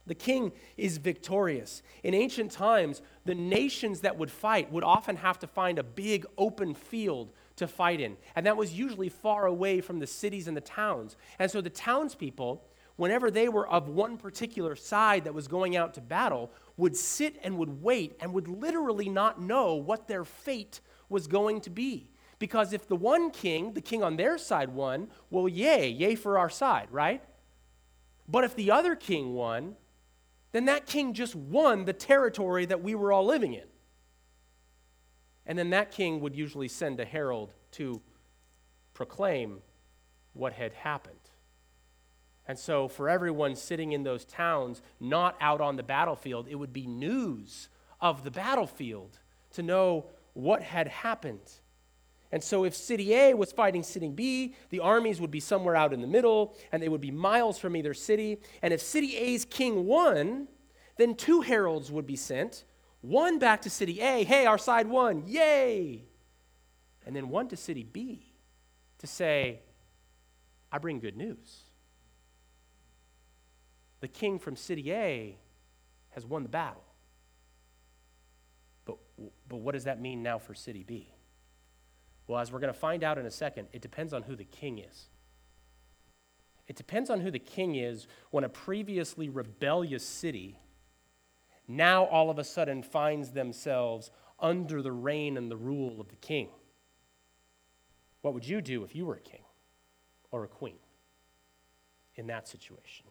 [0.04, 1.80] The king is victorious.
[2.02, 6.26] In ancient times, the nations that would fight would often have to find a big
[6.36, 8.16] open field to fight in.
[8.34, 11.16] And that was usually far away from the cities and the towns.
[11.38, 12.64] And so the townspeople,
[12.96, 17.38] whenever they were of one particular side that was going out to battle, would sit
[17.44, 22.08] and would wait and would literally not know what their fate was going to be.
[22.42, 26.36] Because if the one king, the king on their side, won, well, yay, yay for
[26.38, 27.22] our side, right?
[28.26, 29.76] But if the other king won,
[30.50, 33.68] then that king just won the territory that we were all living in.
[35.46, 38.02] And then that king would usually send a herald to
[38.92, 39.58] proclaim
[40.32, 41.30] what had happened.
[42.48, 46.72] And so, for everyone sitting in those towns, not out on the battlefield, it would
[46.72, 47.68] be news
[48.00, 49.20] of the battlefield
[49.52, 51.60] to know what had happened.
[52.32, 55.92] And so, if city A was fighting city B, the armies would be somewhere out
[55.92, 58.38] in the middle, and they would be miles from either city.
[58.62, 60.48] And if city A's king won,
[60.96, 62.64] then two heralds would be sent
[63.02, 66.04] one back to city A, hey, our side won, yay!
[67.04, 68.32] And then one to city B
[68.98, 69.60] to say,
[70.70, 71.64] I bring good news.
[74.00, 75.36] The king from city A
[76.10, 76.84] has won the battle.
[78.84, 78.98] But,
[79.48, 81.12] but what does that mean now for city B?
[82.26, 84.44] Well, as we're going to find out in a second, it depends on who the
[84.44, 85.08] king is.
[86.68, 90.58] It depends on who the king is when a previously rebellious city
[91.68, 96.16] now all of a sudden finds themselves under the reign and the rule of the
[96.16, 96.48] king.
[98.20, 99.42] What would you do if you were a king
[100.30, 100.78] or a queen
[102.14, 103.06] in that situation?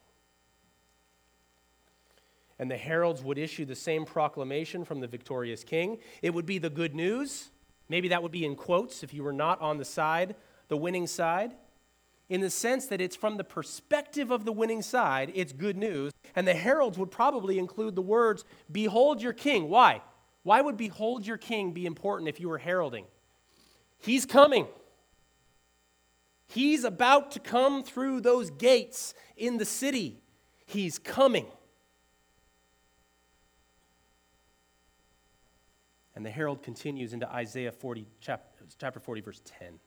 [2.60, 5.98] And the heralds would issue the same proclamation from the victorious king.
[6.22, 7.50] It would be the good news
[7.92, 10.36] Maybe that would be in quotes if you were not on the side,
[10.70, 11.52] the winning side,
[12.30, 16.14] in the sense that it's from the perspective of the winning side, it's good news.
[16.34, 19.68] And the heralds would probably include the words, Behold your king.
[19.68, 20.02] Why?
[20.44, 23.04] Why would behold your king be important if you were heralding?
[24.00, 24.68] He's coming.
[26.48, 30.22] He's about to come through those gates in the city.
[30.66, 31.48] He's coming.
[36.22, 39.80] And the herald continues into Isaiah 40, chapter 40, verse 10.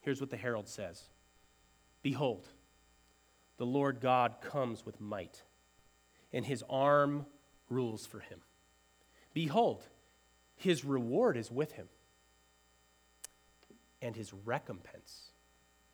[0.00, 1.10] Here's what the herald says
[2.00, 2.48] Behold,
[3.58, 5.42] the Lord God comes with might,
[6.32, 7.26] and his arm
[7.68, 8.40] rules for him.
[9.34, 9.82] Behold,
[10.56, 11.90] his reward is with him,
[14.00, 15.32] and his recompense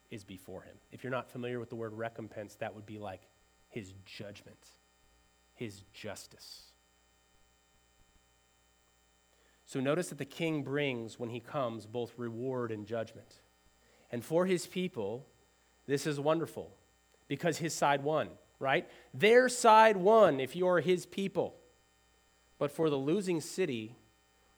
[0.09, 0.77] is before him.
[0.93, 3.23] If you're not familiar with the word recompense, that would be like
[3.71, 4.69] his judgment,
[5.57, 6.63] his justice.
[9.69, 13.43] So notice that the king brings, when he comes, both reward and judgment.
[14.11, 15.27] And for his people,
[15.87, 16.75] this is wonderful
[17.29, 18.89] because his side won, right?
[19.13, 21.55] Their side won if you're his people.
[22.59, 23.95] But for the losing city,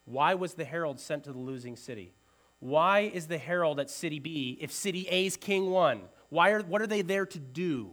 [0.05, 2.15] why was the herald sent to the losing city?
[2.61, 6.03] Why is the herald at city B if city A's king won?
[6.29, 7.91] Why are, what are they there to do?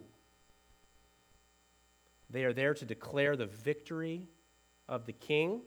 [2.30, 4.28] They are there to declare the victory
[4.88, 5.62] of the king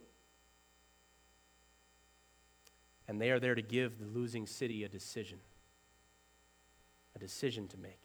[3.11, 5.41] and they are there to give the losing city a decision,
[7.17, 7.99] a decision to make.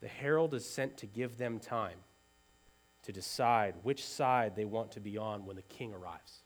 [0.00, 1.98] The herald is sent to give them time
[3.02, 6.44] to decide which side they want to be on when the king arrives.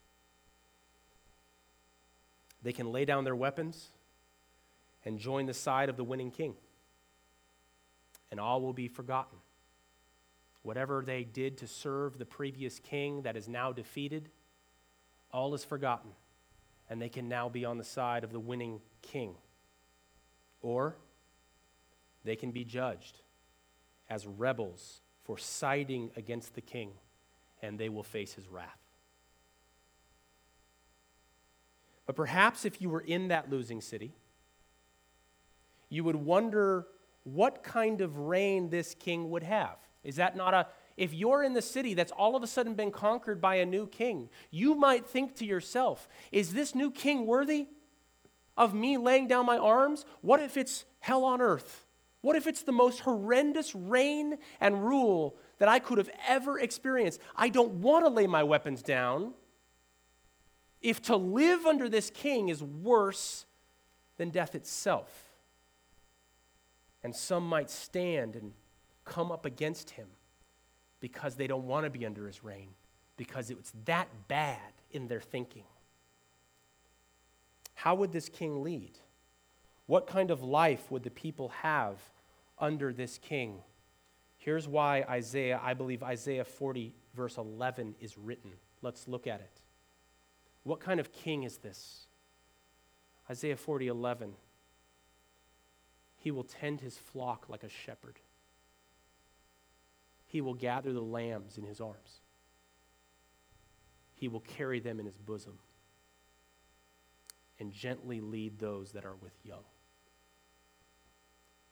[2.65, 3.91] They can lay down their weapons
[5.05, 6.55] and join the side of the winning king,
[8.33, 9.39] and all will be forgotten.
[10.65, 14.29] Whatever they did to serve the previous king that is now defeated,
[15.31, 16.11] all is forgotten
[16.89, 19.35] and they can now be on the side of the winning king.
[20.63, 20.97] Or
[22.25, 23.21] they can be judged
[24.09, 26.91] as rebels for siding against the king,
[27.63, 28.79] and they will face his wrath.
[32.07, 34.15] But perhaps if you were in that losing city,
[35.89, 36.87] you would wonder
[37.25, 39.77] what kind of reign this king would have.
[40.05, 42.91] Is that not a, if you're in the city that's all of a sudden been
[42.91, 47.69] conquered by a new king, you might think to yourself, is this new king worthy
[48.57, 50.07] of me laying down my arms?
[50.23, 51.87] What if it's hell on earth?
[52.23, 57.21] What if it's the most horrendous reign and rule that I could have ever experienced?
[57.37, 59.35] I don't want to lay my weapons down.
[60.81, 63.45] If to live under this king is worse
[64.17, 65.35] than death itself.
[67.05, 68.53] And some might stand and
[69.05, 70.09] come up against him
[71.07, 72.67] because they don't want to be under his reign,
[73.17, 75.63] because it was that bad in their thinking.
[77.75, 78.99] How would this king lead?
[79.87, 82.01] What kind of life would the people have
[82.59, 83.61] under this king?
[84.37, 88.51] Here's why Isaiah, I believe Isaiah 40, verse 11, is written.
[88.83, 89.61] Let's look at it.
[90.65, 92.09] What kind of king is this?
[93.31, 94.33] Isaiah 40, 11.
[96.17, 98.19] He will tend his flock like a shepherd.
[100.27, 102.21] He will gather the lambs in his arms.
[104.15, 105.59] He will carry them in his bosom
[107.59, 109.65] and gently lead those that are with young.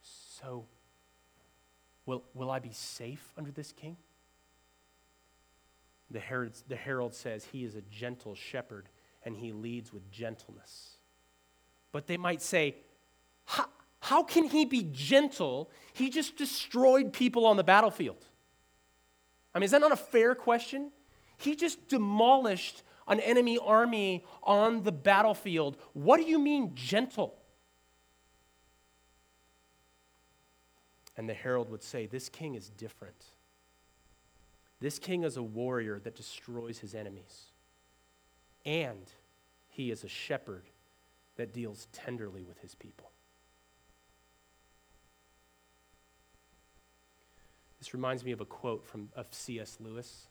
[0.02, 0.66] So,
[2.06, 3.96] will, will I be safe under this king?
[6.10, 8.88] The herald, the herald says he is a gentle shepherd
[9.24, 10.96] and he leads with gentleness.
[11.92, 12.76] But they might say,
[13.46, 13.66] how,
[14.00, 15.70] how can he be gentle?
[15.92, 18.26] He just destroyed people on the battlefield.
[19.54, 20.90] I mean, is that not a fair question?
[21.36, 25.76] He just demolished an enemy army on the battlefield.
[25.92, 27.36] What do you mean, gentle?
[31.16, 33.24] And the herald would say, This king is different.
[34.80, 37.52] This king is a warrior that destroys his enemies.
[38.66, 39.12] And
[39.68, 40.64] he is a shepherd
[41.36, 43.10] that deals tenderly with his people.
[47.84, 49.76] This reminds me of a quote from, of C.S.
[49.78, 50.28] Lewis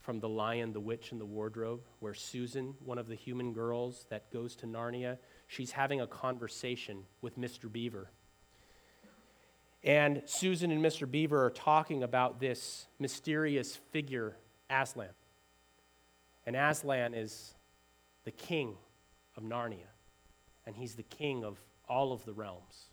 [0.00, 4.04] from The Lion, the Witch, and the Wardrobe, where Susan, one of the human girls
[4.10, 7.72] that goes to Narnia, she's having a conversation with Mr.
[7.72, 8.10] Beaver.
[9.82, 11.10] And Susan and Mr.
[11.10, 14.36] Beaver are talking about this mysterious figure,
[14.68, 15.08] Aslan.
[16.44, 17.54] And Aslan is
[18.24, 18.76] the king
[19.38, 19.88] of Narnia,
[20.66, 22.89] and he's the king of all of the realms.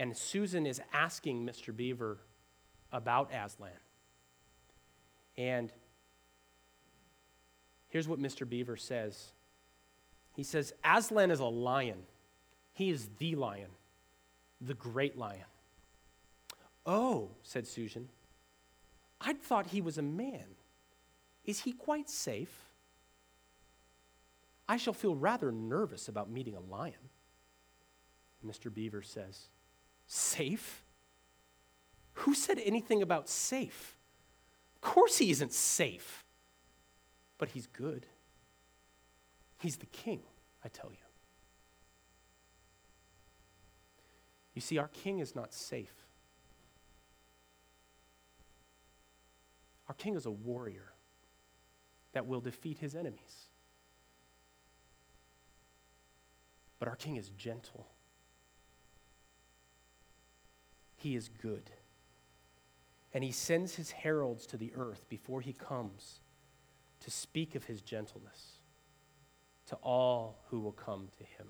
[0.00, 1.76] And Susan is asking Mr.
[1.76, 2.16] Beaver
[2.90, 3.70] about Aslan.
[5.36, 5.70] And
[7.90, 8.48] here's what Mr.
[8.48, 9.32] Beaver says
[10.34, 11.98] He says, Aslan is a lion.
[12.72, 13.68] He is the lion,
[14.58, 15.44] the great lion.
[16.86, 18.08] Oh, said Susan,
[19.20, 20.56] I'd thought he was a man.
[21.44, 22.70] Is he quite safe?
[24.66, 27.10] I shall feel rather nervous about meeting a lion.
[28.46, 28.72] Mr.
[28.72, 29.48] Beaver says,
[30.12, 30.82] Safe?
[32.14, 33.96] Who said anything about safe?
[34.74, 36.24] Of course, he isn't safe,
[37.38, 38.06] but he's good.
[39.60, 40.22] He's the king,
[40.64, 40.96] I tell you.
[44.52, 45.94] You see, our king is not safe.
[49.86, 50.92] Our king is a warrior
[52.14, 53.46] that will defeat his enemies.
[56.80, 57.86] But our king is gentle.
[61.00, 61.70] He is good.
[63.14, 66.20] And he sends his heralds to the earth before he comes
[67.00, 68.58] to speak of his gentleness
[69.66, 71.46] to all who will come to him.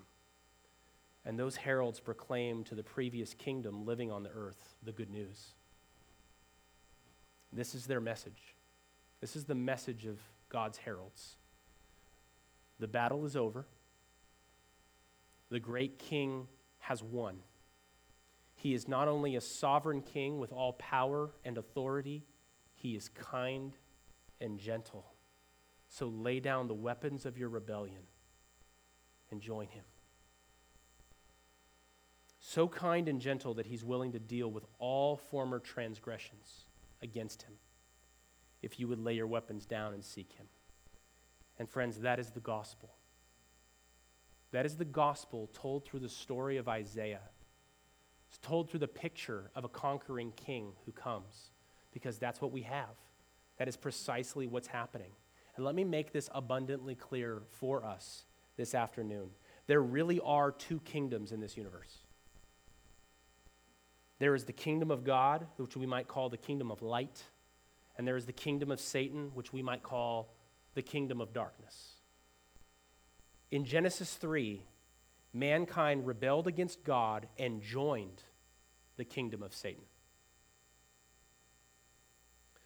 [1.25, 5.55] And those heralds proclaim to the previous kingdom living on the earth the good news.
[7.53, 8.55] This is their message.
[9.21, 11.37] This is the message of God's heralds.
[12.79, 13.67] The battle is over.
[15.51, 16.47] The great king
[16.79, 17.41] has won.
[18.61, 22.27] He is not only a sovereign king with all power and authority,
[22.75, 23.75] he is kind
[24.39, 25.15] and gentle.
[25.89, 28.03] So lay down the weapons of your rebellion
[29.31, 29.85] and join him.
[32.39, 36.67] So kind and gentle that he's willing to deal with all former transgressions
[37.01, 37.55] against him
[38.61, 40.49] if you would lay your weapons down and seek him.
[41.59, 42.91] And friends, that is the gospel.
[44.53, 47.23] That is the gospel told through the story of Isaiah
[48.31, 51.51] it's told through the picture of a conquering king who comes,
[51.93, 52.95] because that's what we have.
[53.59, 55.11] That is precisely what's happening.
[55.57, 58.23] And let me make this abundantly clear for us
[58.57, 59.31] this afternoon.
[59.67, 61.99] There really are two kingdoms in this universe.
[64.21, 67.25] There is the kingdom of God, which we might call the kingdom of light,
[67.99, 70.33] and there is the kingdom of Satan, which we might call
[70.75, 71.95] the kingdom of darkness.
[73.51, 74.63] In Genesis 3,
[75.33, 78.23] mankind rebelled against God and joined
[78.97, 79.85] the kingdom of Satan.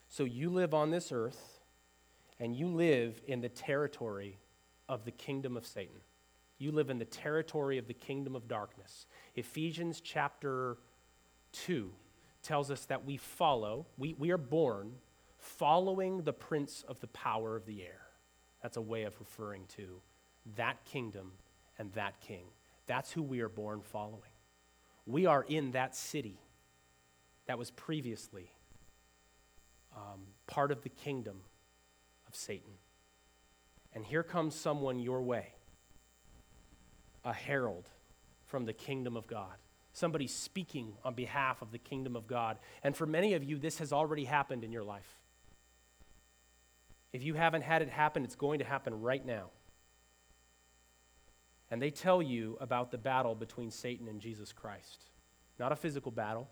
[0.08, 1.60] So you live on this earth
[2.38, 4.38] and you live in the territory
[4.88, 5.96] of the kingdom of Satan.
[6.58, 9.06] You live in the territory of the kingdom of darkness.
[9.34, 10.78] Ephesians chapter
[11.52, 11.90] 2
[12.42, 14.92] tells us that we follow, we, we are born
[15.38, 18.00] following the prince of the power of the air.
[18.62, 20.00] That's a way of referring to
[20.56, 21.32] that kingdom
[21.78, 22.44] and that king.
[22.86, 24.20] That's who we are born following.
[25.06, 26.38] We are in that city
[27.46, 28.50] that was previously
[29.94, 31.40] um, part of the kingdom
[32.26, 32.72] of Satan.
[33.94, 35.48] And here comes someone your way
[37.24, 37.88] a herald
[38.44, 39.54] from the kingdom of God,
[39.92, 42.58] somebody speaking on behalf of the kingdom of God.
[42.82, 45.18] And for many of you, this has already happened in your life.
[47.12, 49.50] If you haven't had it happen, it's going to happen right now.
[51.74, 55.06] And they tell you about the battle between Satan and Jesus Christ.
[55.58, 56.48] Not a physical battle,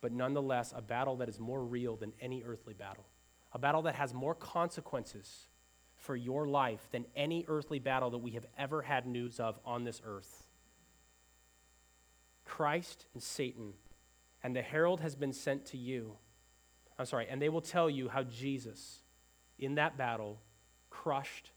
[0.00, 3.06] but nonetheless a battle that is more real than any earthly battle.
[3.50, 5.48] A battle that has more consequences
[5.96, 9.82] for your life than any earthly battle that we have ever had news of on
[9.82, 10.46] this earth.
[12.44, 13.72] Christ and Satan,
[14.44, 16.12] and the herald has been sent to you.
[17.00, 19.00] I'm sorry, and they will tell you how Jesus,
[19.58, 20.40] in that battle,
[20.88, 21.50] crushed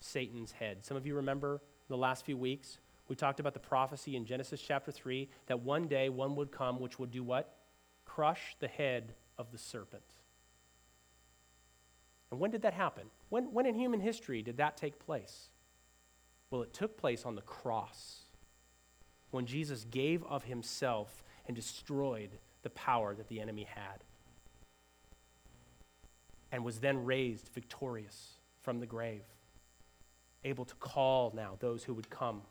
[0.00, 0.84] Satan's head.
[0.84, 2.78] Some of you remember the last few weeks,
[3.08, 6.80] we talked about the prophecy in Genesis chapter 3 that one day one would come
[6.80, 7.56] which would do what?
[8.04, 10.02] Crush the head of the serpent.
[12.30, 13.04] And when did that happen?
[13.28, 15.48] When, when in human history did that take place?
[16.50, 18.22] Well, it took place on the cross
[19.30, 22.30] when Jesus gave of himself and destroyed
[22.62, 24.02] the power that the enemy had
[26.50, 29.22] and was then raised victorious from the grave
[30.44, 32.42] able to call now those who would come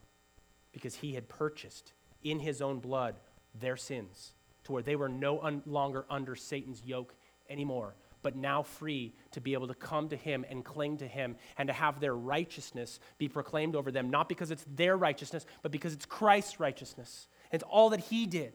[0.71, 3.15] because he had purchased in his own blood
[3.59, 4.33] their sins
[4.65, 7.13] to where they were no un- longer under Satan's yoke
[7.49, 11.35] anymore, but now free to be able to come to him and cling to him
[11.57, 15.71] and to have their righteousness be proclaimed over them, not because it's their righteousness, but
[15.71, 17.27] because it's Christ's righteousness.
[17.51, 18.53] It's all that he did.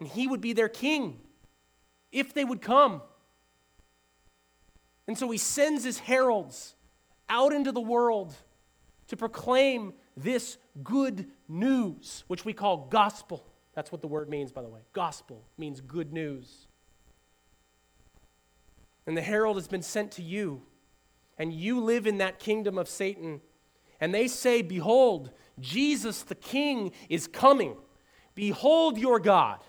[0.00, 1.20] And he would be their king
[2.10, 3.02] if they would come.
[5.06, 6.74] And so he sends his heralds
[7.28, 8.34] out into the world
[9.08, 13.44] to proclaim this good news, which we call gospel.
[13.74, 14.80] That's what the word means, by the way.
[14.92, 16.66] Gospel means good news.
[19.06, 20.62] And the herald has been sent to you,
[21.36, 23.40] and you live in that kingdom of Satan.
[24.00, 27.76] And they say, Behold, Jesus the King is coming.
[28.34, 29.60] Behold your God.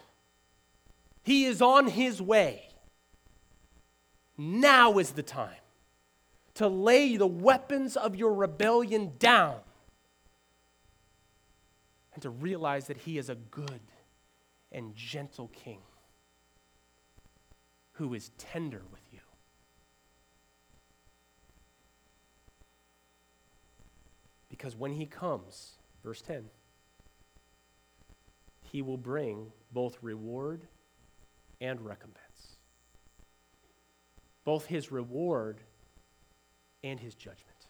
[1.24, 2.70] He is on his way.
[4.38, 5.56] Now is the time
[6.56, 9.60] to lay the weapons of your rebellion down
[12.14, 13.82] and to realize that He is a good
[14.72, 15.82] and gentle King
[17.94, 19.20] who is tender with you.
[24.50, 26.46] Because when He comes, verse 10,
[28.72, 30.68] He will bring both reward
[31.60, 32.22] and recompense.
[34.46, 35.60] Both His reward
[36.86, 37.66] and his judgment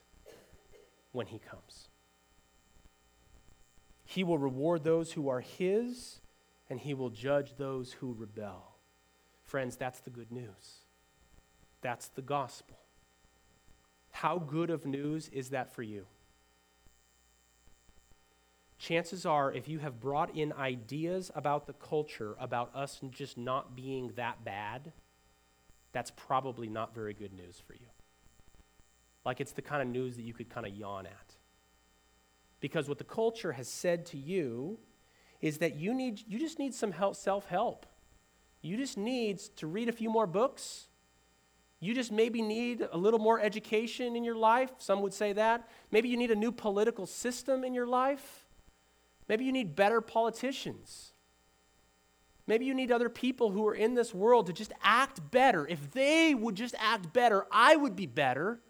[1.13, 1.87] when he comes.
[4.03, 6.19] He will reward those who are his,
[6.69, 8.75] and he will judge those who rebel.
[9.45, 10.83] Friends, that's the good news.
[11.81, 12.77] That's the gospel.
[14.11, 16.05] How good of news is that for you?
[18.77, 23.75] Chances are, if you have brought in ideas about the culture, about us just not
[23.75, 24.91] being that bad,
[25.93, 27.87] that's probably not very good news for you
[29.25, 31.35] like it's the kind of news that you could kind of yawn at.
[32.59, 34.79] Because what the culture has said to you
[35.41, 37.85] is that you need you just need some help, self-help.
[38.61, 40.87] You just need to read a few more books.
[41.79, 44.71] You just maybe need a little more education in your life.
[44.77, 45.69] Some would say that.
[45.91, 48.47] Maybe you need a new political system in your life.
[49.27, 51.11] Maybe you need better politicians.
[52.47, 55.67] Maybe you need other people who are in this world to just act better.
[55.67, 58.61] If they would just act better, I would be better.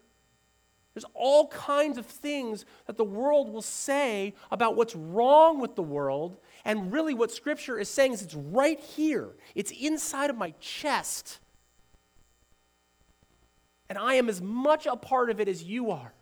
[0.96, 5.82] There's all kinds of things that the world will say about what's wrong with the
[5.82, 6.38] world.
[6.64, 11.40] And really, what Scripture is saying is it's right here, it's inside of my chest.
[13.90, 16.14] And I am as much a part of it as you are.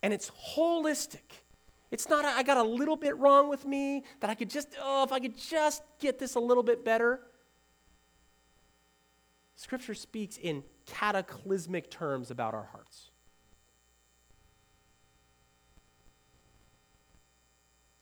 [0.00, 1.42] And it's holistic.
[1.90, 5.02] It's not, I got a little bit wrong with me that I could just, oh,
[5.02, 7.18] if I could just get this a little bit better.
[9.56, 13.10] Scripture speaks in cataclysmic terms about our hearts.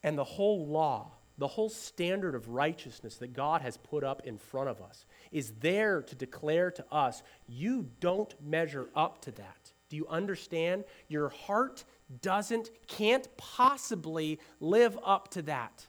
[0.02, 4.38] And the whole law, the whole standard of righteousness that God has put up in
[4.38, 9.72] front of us is there to declare to us, you don't measure up to that.
[9.88, 10.84] Do you understand?
[11.08, 11.84] Your heart
[12.22, 15.86] doesn't, can't possibly live up to that.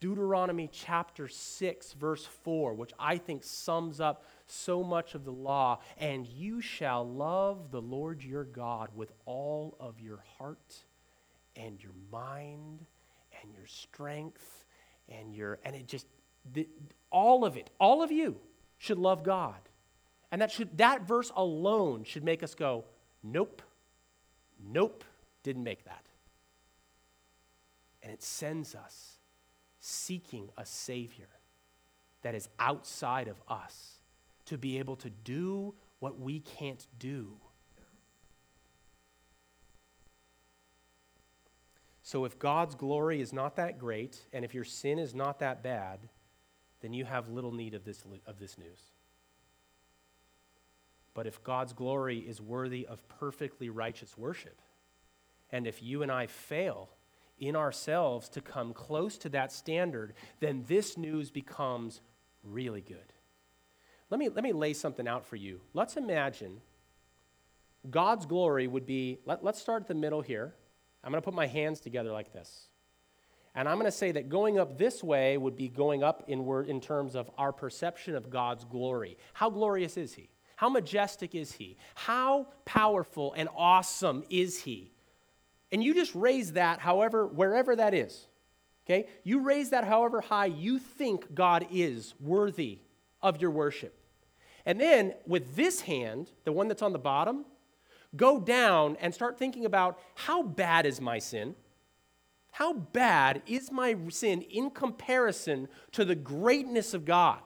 [0.00, 5.80] Deuteronomy chapter 6, verse 4, which I think sums up so much of the law.
[5.98, 10.74] And you shall love the Lord your God with all of your heart
[11.54, 12.86] and your mind
[13.42, 14.64] and your strength
[15.10, 16.06] and your, and it just,
[16.50, 16.66] the,
[17.10, 18.36] all of it, all of you
[18.78, 19.58] should love God.
[20.32, 22.84] And that should, that verse alone should make us go,
[23.22, 23.60] nope,
[24.72, 25.04] nope,
[25.42, 26.04] didn't make that.
[28.02, 29.09] And it sends us
[29.80, 31.28] seeking a Savior
[32.22, 34.00] that is outside of us
[34.46, 37.32] to be able to do what we can't do.
[42.02, 45.62] So, if God's glory is not that great, and if your sin is not that
[45.62, 46.00] bad,
[46.80, 48.80] then you have little need of this, of this news.
[51.14, 54.60] But if God's glory is worthy of perfectly righteous worship,
[55.52, 56.90] and if you and I fail
[57.40, 62.00] in ourselves to come close to that standard, then this news becomes
[62.44, 63.12] really good.
[64.10, 65.60] Let me, let me lay something out for you.
[65.72, 66.60] Let's imagine
[67.88, 70.54] God's glory would be, let, let's start at the middle here.
[71.02, 72.66] I'm going to put my hands together like this.
[73.54, 76.44] And I'm going to say that going up this way would be going up in,
[76.44, 79.16] word, in terms of our perception of God's glory.
[79.32, 80.30] How glorious is He?
[80.56, 81.76] How majestic is He?
[81.94, 84.89] How powerful and awesome is He?
[85.72, 88.26] And you just raise that however, wherever that is.
[88.86, 89.08] Okay?
[89.22, 92.80] You raise that however high you think God is worthy
[93.22, 93.96] of your worship.
[94.66, 97.44] And then with this hand, the one that's on the bottom,
[98.16, 101.54] go down and start thinking about how bad is my sin?
[102.52, 107.40] How bad is my sin in comparison to the greatness of God?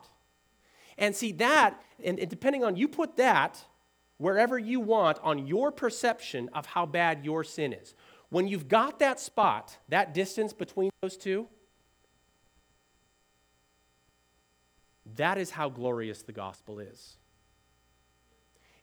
[0.97, 3.63] And see that, and, depending on you put that
[4.17, 7.93] wherever you want on your perception of how bad your sin is.
[8.29, 11.47] When you've got that spot, that distance between those two,
[15.15, 17.17] that is how glorious the gospel is.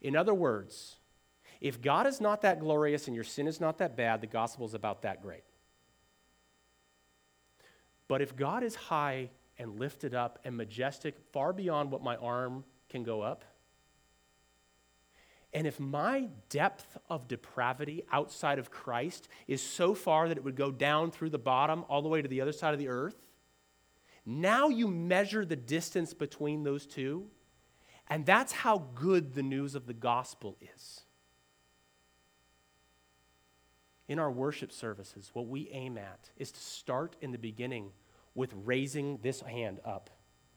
[0.00, 0.96] In other words,
[1.60, 4.66] if God is not that glorious and your sin is not that bad, the gospel
[4.66, 5.44] is about that great.
[8.08, 12.64] But if God is high and lifted up and majestic, far beyond what my arm
[12.88, 13.44] can go up,
[15.52, 20.56] and if my depth of depravity outside of Christ is so far that it would
[20.56, 23.28] go down through the bottom all the way to the other side of the earth,
[24.24, 27.26] now you measure the distance between those two,
[28.08, 31.02] and that's how good the news of the gospel is.
[34.08, 37.90] In our worship services, what we aim at is to start in the beginning
[38.34, 40.10] with raising this hand up.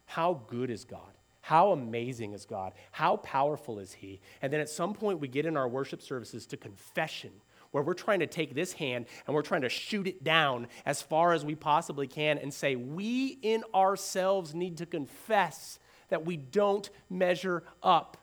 [0.05, 1.17] How good is God?
[1.45, 2.73] How amazing is God?
[2.89, 4.19] How powerful is He?
[4.41, 7.29] And then at some point, we get in our worship services to confession,
[7.69, 11.03] where we're trying to take this hand and we're trying to shoot it down as
[11.03, 15.77] far as we possibly can and say, we in ourselves need to confess
[16.09, 18.17] that we don't measure up.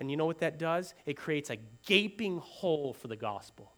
[0.00, 0.92] And you know what that does?
[1.04, 3.75] It creates a gaping hole for the gospel.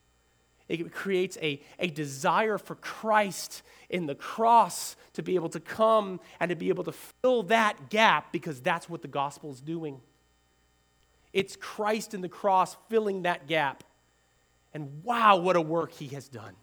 [0.69, 6.21] It creates a, a desire for Christ in the cross to be able to come
[6.41, 10.01] and to be able to fill that gap because that's what the gospel is doing.
[11.33, 13.83] It's Christ in the cross filling that gap.
[14.75, 16.55] And wow, what a work he has done.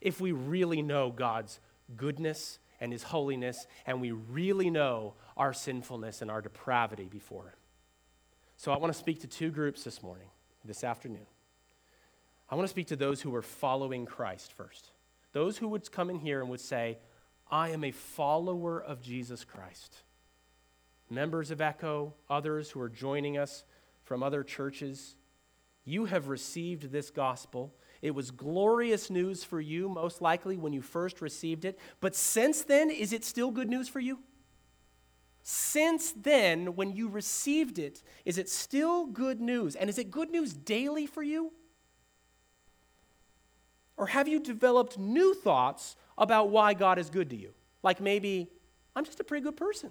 [0.00, 1.60] If we really know God's
[1.96, 7.56] goodness and his holiness, and we really know our sinfulness and our depravity before him.
[8.56, 10.28] So I want to speak to two groups this morning,
[10.64, 11.26] this afternoon.
[12.50, 14.90] I want to speak to those who are following Christ first.
[15.32, 16.98] Those who would come in here and would say,
[17.50, 19.96] I am a follower of Jesus Christ.
[21.10, 23.64] Members of Echo, others who are joining us
[24.04, 25.16] from other churches,
[25.84, 27.74] you have received this gospel.
[28.00, 31.78] It was glorious news for you, most likely, when you first received it.
[32.00, 34.18] But since then, is it still good news for you?
[35.42, 39.76] Since then, when you received it, is it still good news?
[39.76, 41.52] And is it good news daily for you?
[43.98, 47.52] Or have you developed new thoughts about why God is good to you?
[47.82, 48.48] Like maybe,
[48.96, 49.90] I'm just a pretty good person.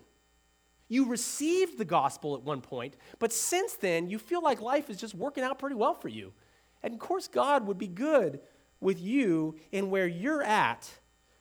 [0.87, 4.97] You received the gospel at one point, but since then, you feel like life is
[4.97, 6.33] just working out pretty well for you.
[6.81, 8.39] And of course, God would be good,
[8.79, 10.89] with you in where you're at,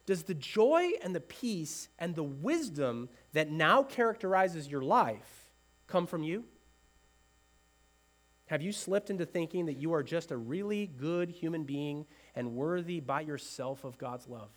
[0.07, 5.51] does the joy and the peace and the wisdom that now characterizes your life
[5.87, 6.45] come from you?
[8.47, 12.07] Have you slipped into thinking that you are just a really good human being
[12.37, 14.51] and worthy by yourself of God's love?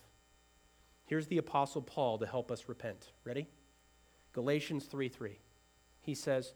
[1.06, 3.08] Here's the Apostle Paul to help us repent.
[3.24, 3.48] Ready?
[4.32, 5.38] Galatians 3 3.
[6.02, 6.54] He says,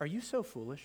[0.00, 0.84] Are you so foolish?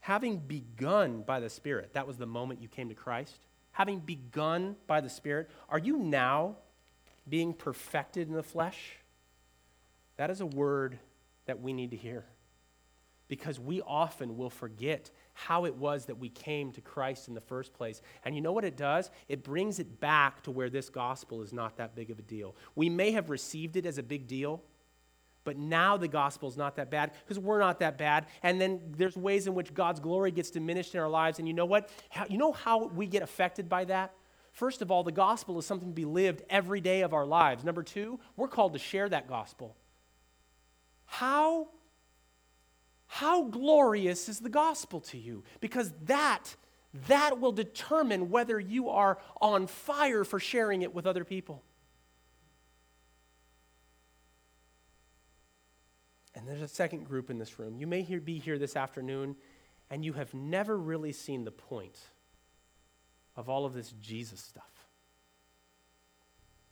[0.00, 3.36] Having begun by the Spirit, that was the moment you came to Christ.
[3.72, 6.56] Having begun by the Spirit, are you now
[7.28, 8.96] being perfected in the flesh?
[10.16, 10.98] That is a word
[11.44, 12.24] that we need to hear
[13.28, 17.40] because we often will forget how it was that we came to Christ in the
[17.40, 18.02] first place.
[18.24, 19.10] And you know what it does?
[19.28, 22.54] It brings it back to where this gospel is not that big of a deal.
[22.74, 24.62] We may have received it as a big deal,
[25.44, 28.26] but now the gospel is not that bad because we're not that bad.
[28.42, 31.38] And then there's ways in which God's glory gets diminished in our lives.
[31.38, 31.88] And you know what?
[32.10, 34.14] How, you know how we get affected by that?
[34.52, 37.64] First of all, the gospel is something to be lived every day of our lives.
[37.64, 39.76] Number two, we're called to share that gospel.
[41.06, 41.68] How,
[43.12, 45.42] how glorious is the gospel to you?
[45.58, 46.54] Because that,
[47.08, 51.64] that will determine whether you are on fire for sharing it with other people.
[56.36, 57.76] And there's a second group in this room.
[57.76, 59.34] You may be here this afternoon
[59.90, 61.98] and you have never really seen the point
[63.34, 64.86] of all of this Jesus stuff.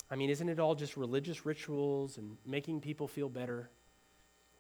[0.09, 3.71] I mean, isn't it all just religious rituals and making people feel better?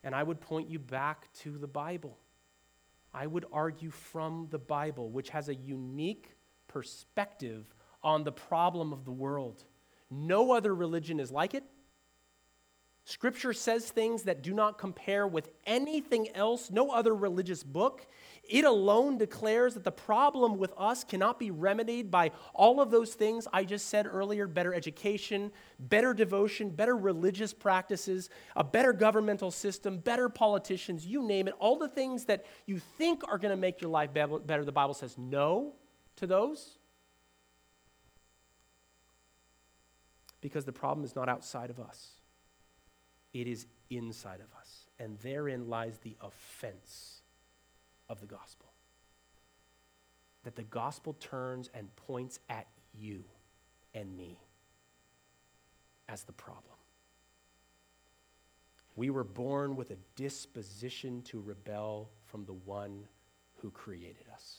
[0.05, 2.18] And I would point you back to the Bible.
[3.12, 6.36] I would argue from the Bible, which has a unique
[6.68, 9.64] perspective on the problem of the world.
[10.11, 11.64] No other religion is like it.
[13.05, 18.07] Scripture says things that do not compare with anything else, no other religious book.
[18.49, 23.12] It alone declares that the problem with us cannot be remedied by all of those
[23.12, 29.51] things I just said earlier better education, better devotion, better religious practices, a better governmental
[29.51, 31.55] system, better politicians, you name it.
[31.59, 34.94] All the things that you think are going to make your life better, the Bible
[34.94, 35.74] says no
[36.16, 36.78] to those.
[40.40, 42.12] Because the problem is not outside of us.
[43.34, 44.86] It is inside of us.
[44.99, 47.17] And therein lies the offense
[48.09, 48.72] of the gospel.
[50.44, 53.24] That the gospel turns and points at you
[53.94, 54.38] and me
[56.09, 56.64] as the problem.
[58.96, 63.04] We were born with a disposition to rebel from the one
[63.56, 64.59] who created us.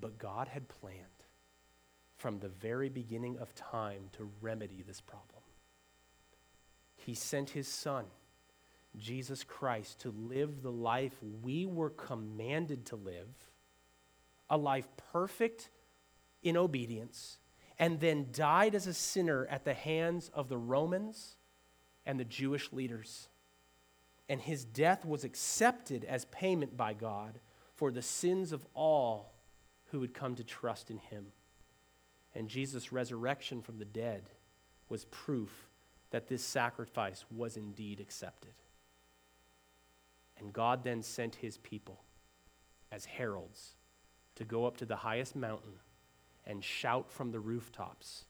[0.00, 1.04] But God had planned
[2.16, 5.40] from the very beginning of time to remedy this problem
[7.00, 8.04] he sent his son,
[8.96, 13.28] Jesus Christ, to live the life we were commanded to live,
[14.48, 15.70] a life perfect
[16.42, 17.38] in obedience,
[17.78, 21.36] and then died as a sinner at the hands of the Romans
[22.04, 23.28] and the Jewish leaders.
[24.28, 27.40] And his death was accepted as payment by God
[27.74, 29.32] for the sins of all
[29.86, 31.26] who would come to trust in him.
[32.34, 34.30] And Jesus' resurrection from the dead
[34.88, 35.68] was proof
[36.10, 38.52] that this sacrifice was indeed accepted.
[40.40, 42.02] And God then sent his people
[42.90, 43.76] as heralds
[44.36, 45.74] to go up to the highest mountain
[46.46, 48.24] and shout from the rooftops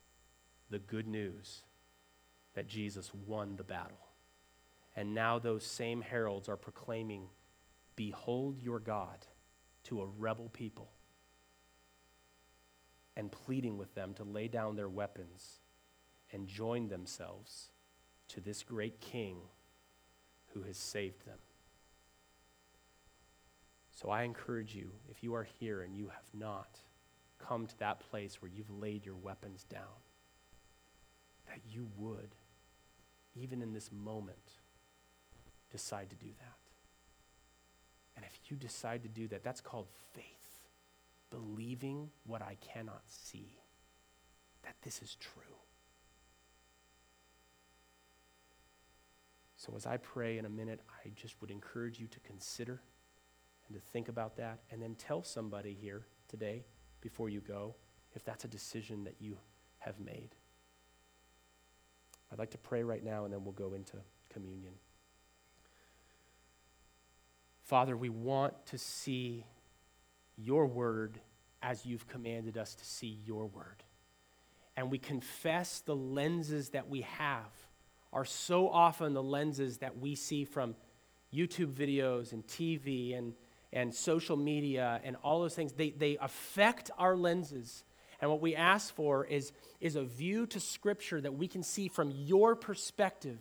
[0.68, 1.62] the good news
[2.54, 4.08] that Jesus won the battle.
[4.96, 7.28] And now those same heralds are proclaiming,
[7.96, 9.26] Behold your God
[9.84, 10.90] to a rebel people,
[13.16, 15.60] and pleading with them to lay down their weapons
[16.32, 17.70] and join themselves
[18.28, 19.36] to this great king
[20.54, 21.38] who has saved them.
[24.00, 26.78] So I encourage you, if you are here and you have not
[27.38, 30.00] come to that place where you've laid your weapons down,
[31.46, 32.34] that you would,
[33.34, 34.54] even in this moment,
[35.70, 36.56] decide to do that.
[38.16, 40.24] And if you decide to do that, that's called faith.
[41.30, 43.58] Believing what I cannot see,
[44.62, 45.42] that this is true.
[49.58, 52.80] So, as I pray in a minute, I just would encourage you to consider
[53.70, 56.64] and to think about that, and then tell somebody here today
[57.00, 57.74] before you go
[58.14, 59.38] if that's a decision that you
[59.78, 60.30] have made.
[62.32, 63.96] I'd like to pray right now, and then we'll go into
[64.32, 64.72] communion.
[67.62, 69.46] Father, we want to see
[70.36, 71.20] your word
[71.62, 73.84] as you've commanded us to see your word.
[74.76, 77.50] And we confess the lenses that we have
[78.12, 80.74] are so often the lenses that we see from
[81.32, 83.34] YouTube videos and TV and,
[83.72, 87.84] and social media and all those things, they, they affect our lenses.
[88.20, 91.88] And what we ask for is, is a view to Scripture that we can see
[91.88, 93.38] from your perspective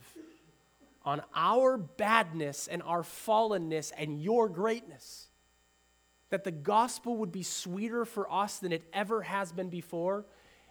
[1.03, 5.27] on our badness and our fallenness and your greatness.
[6.29, 10.25] That the gospel would be sweeter for us than it ever has been before.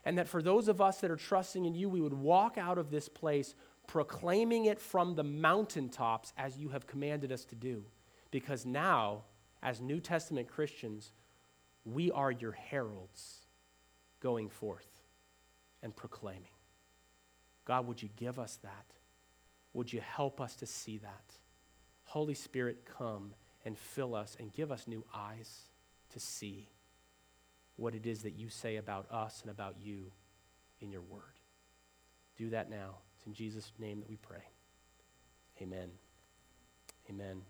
[0.04, 2.78] And that for those of us that are trusting in you, we would walk out
[2.78, 3.54] of this place
[3.88, 7.84] proclaiming it from the mountaintops as you have commanded us to do.
[8.30, 9.24] Because now,
[9.62, 11.12] as New Testament Christians,
[11.84, 13.46] we are your heralds
[14.20, 15.02] going forth
[15.82, 16.44] and proclaiming.
[17.64, 18.86] God, would you give us that?
[19.74, 21.38] Would you help us to see that?
[22.04, 23.34] Holy Spirit, come
[23.64, 25.68] and fill us and give us new eyes
[26.10, 26.68] to see
[27.76, 30.10] what it is that you say about us and about you
[30.80, 31.38] in your word.
[32.36, 32.96] Do that now.
[33.16, 34.42] It's in Jesus' name that we pray.
[35.60, 35.90] Amen.
[37.10, 37.42] Amen.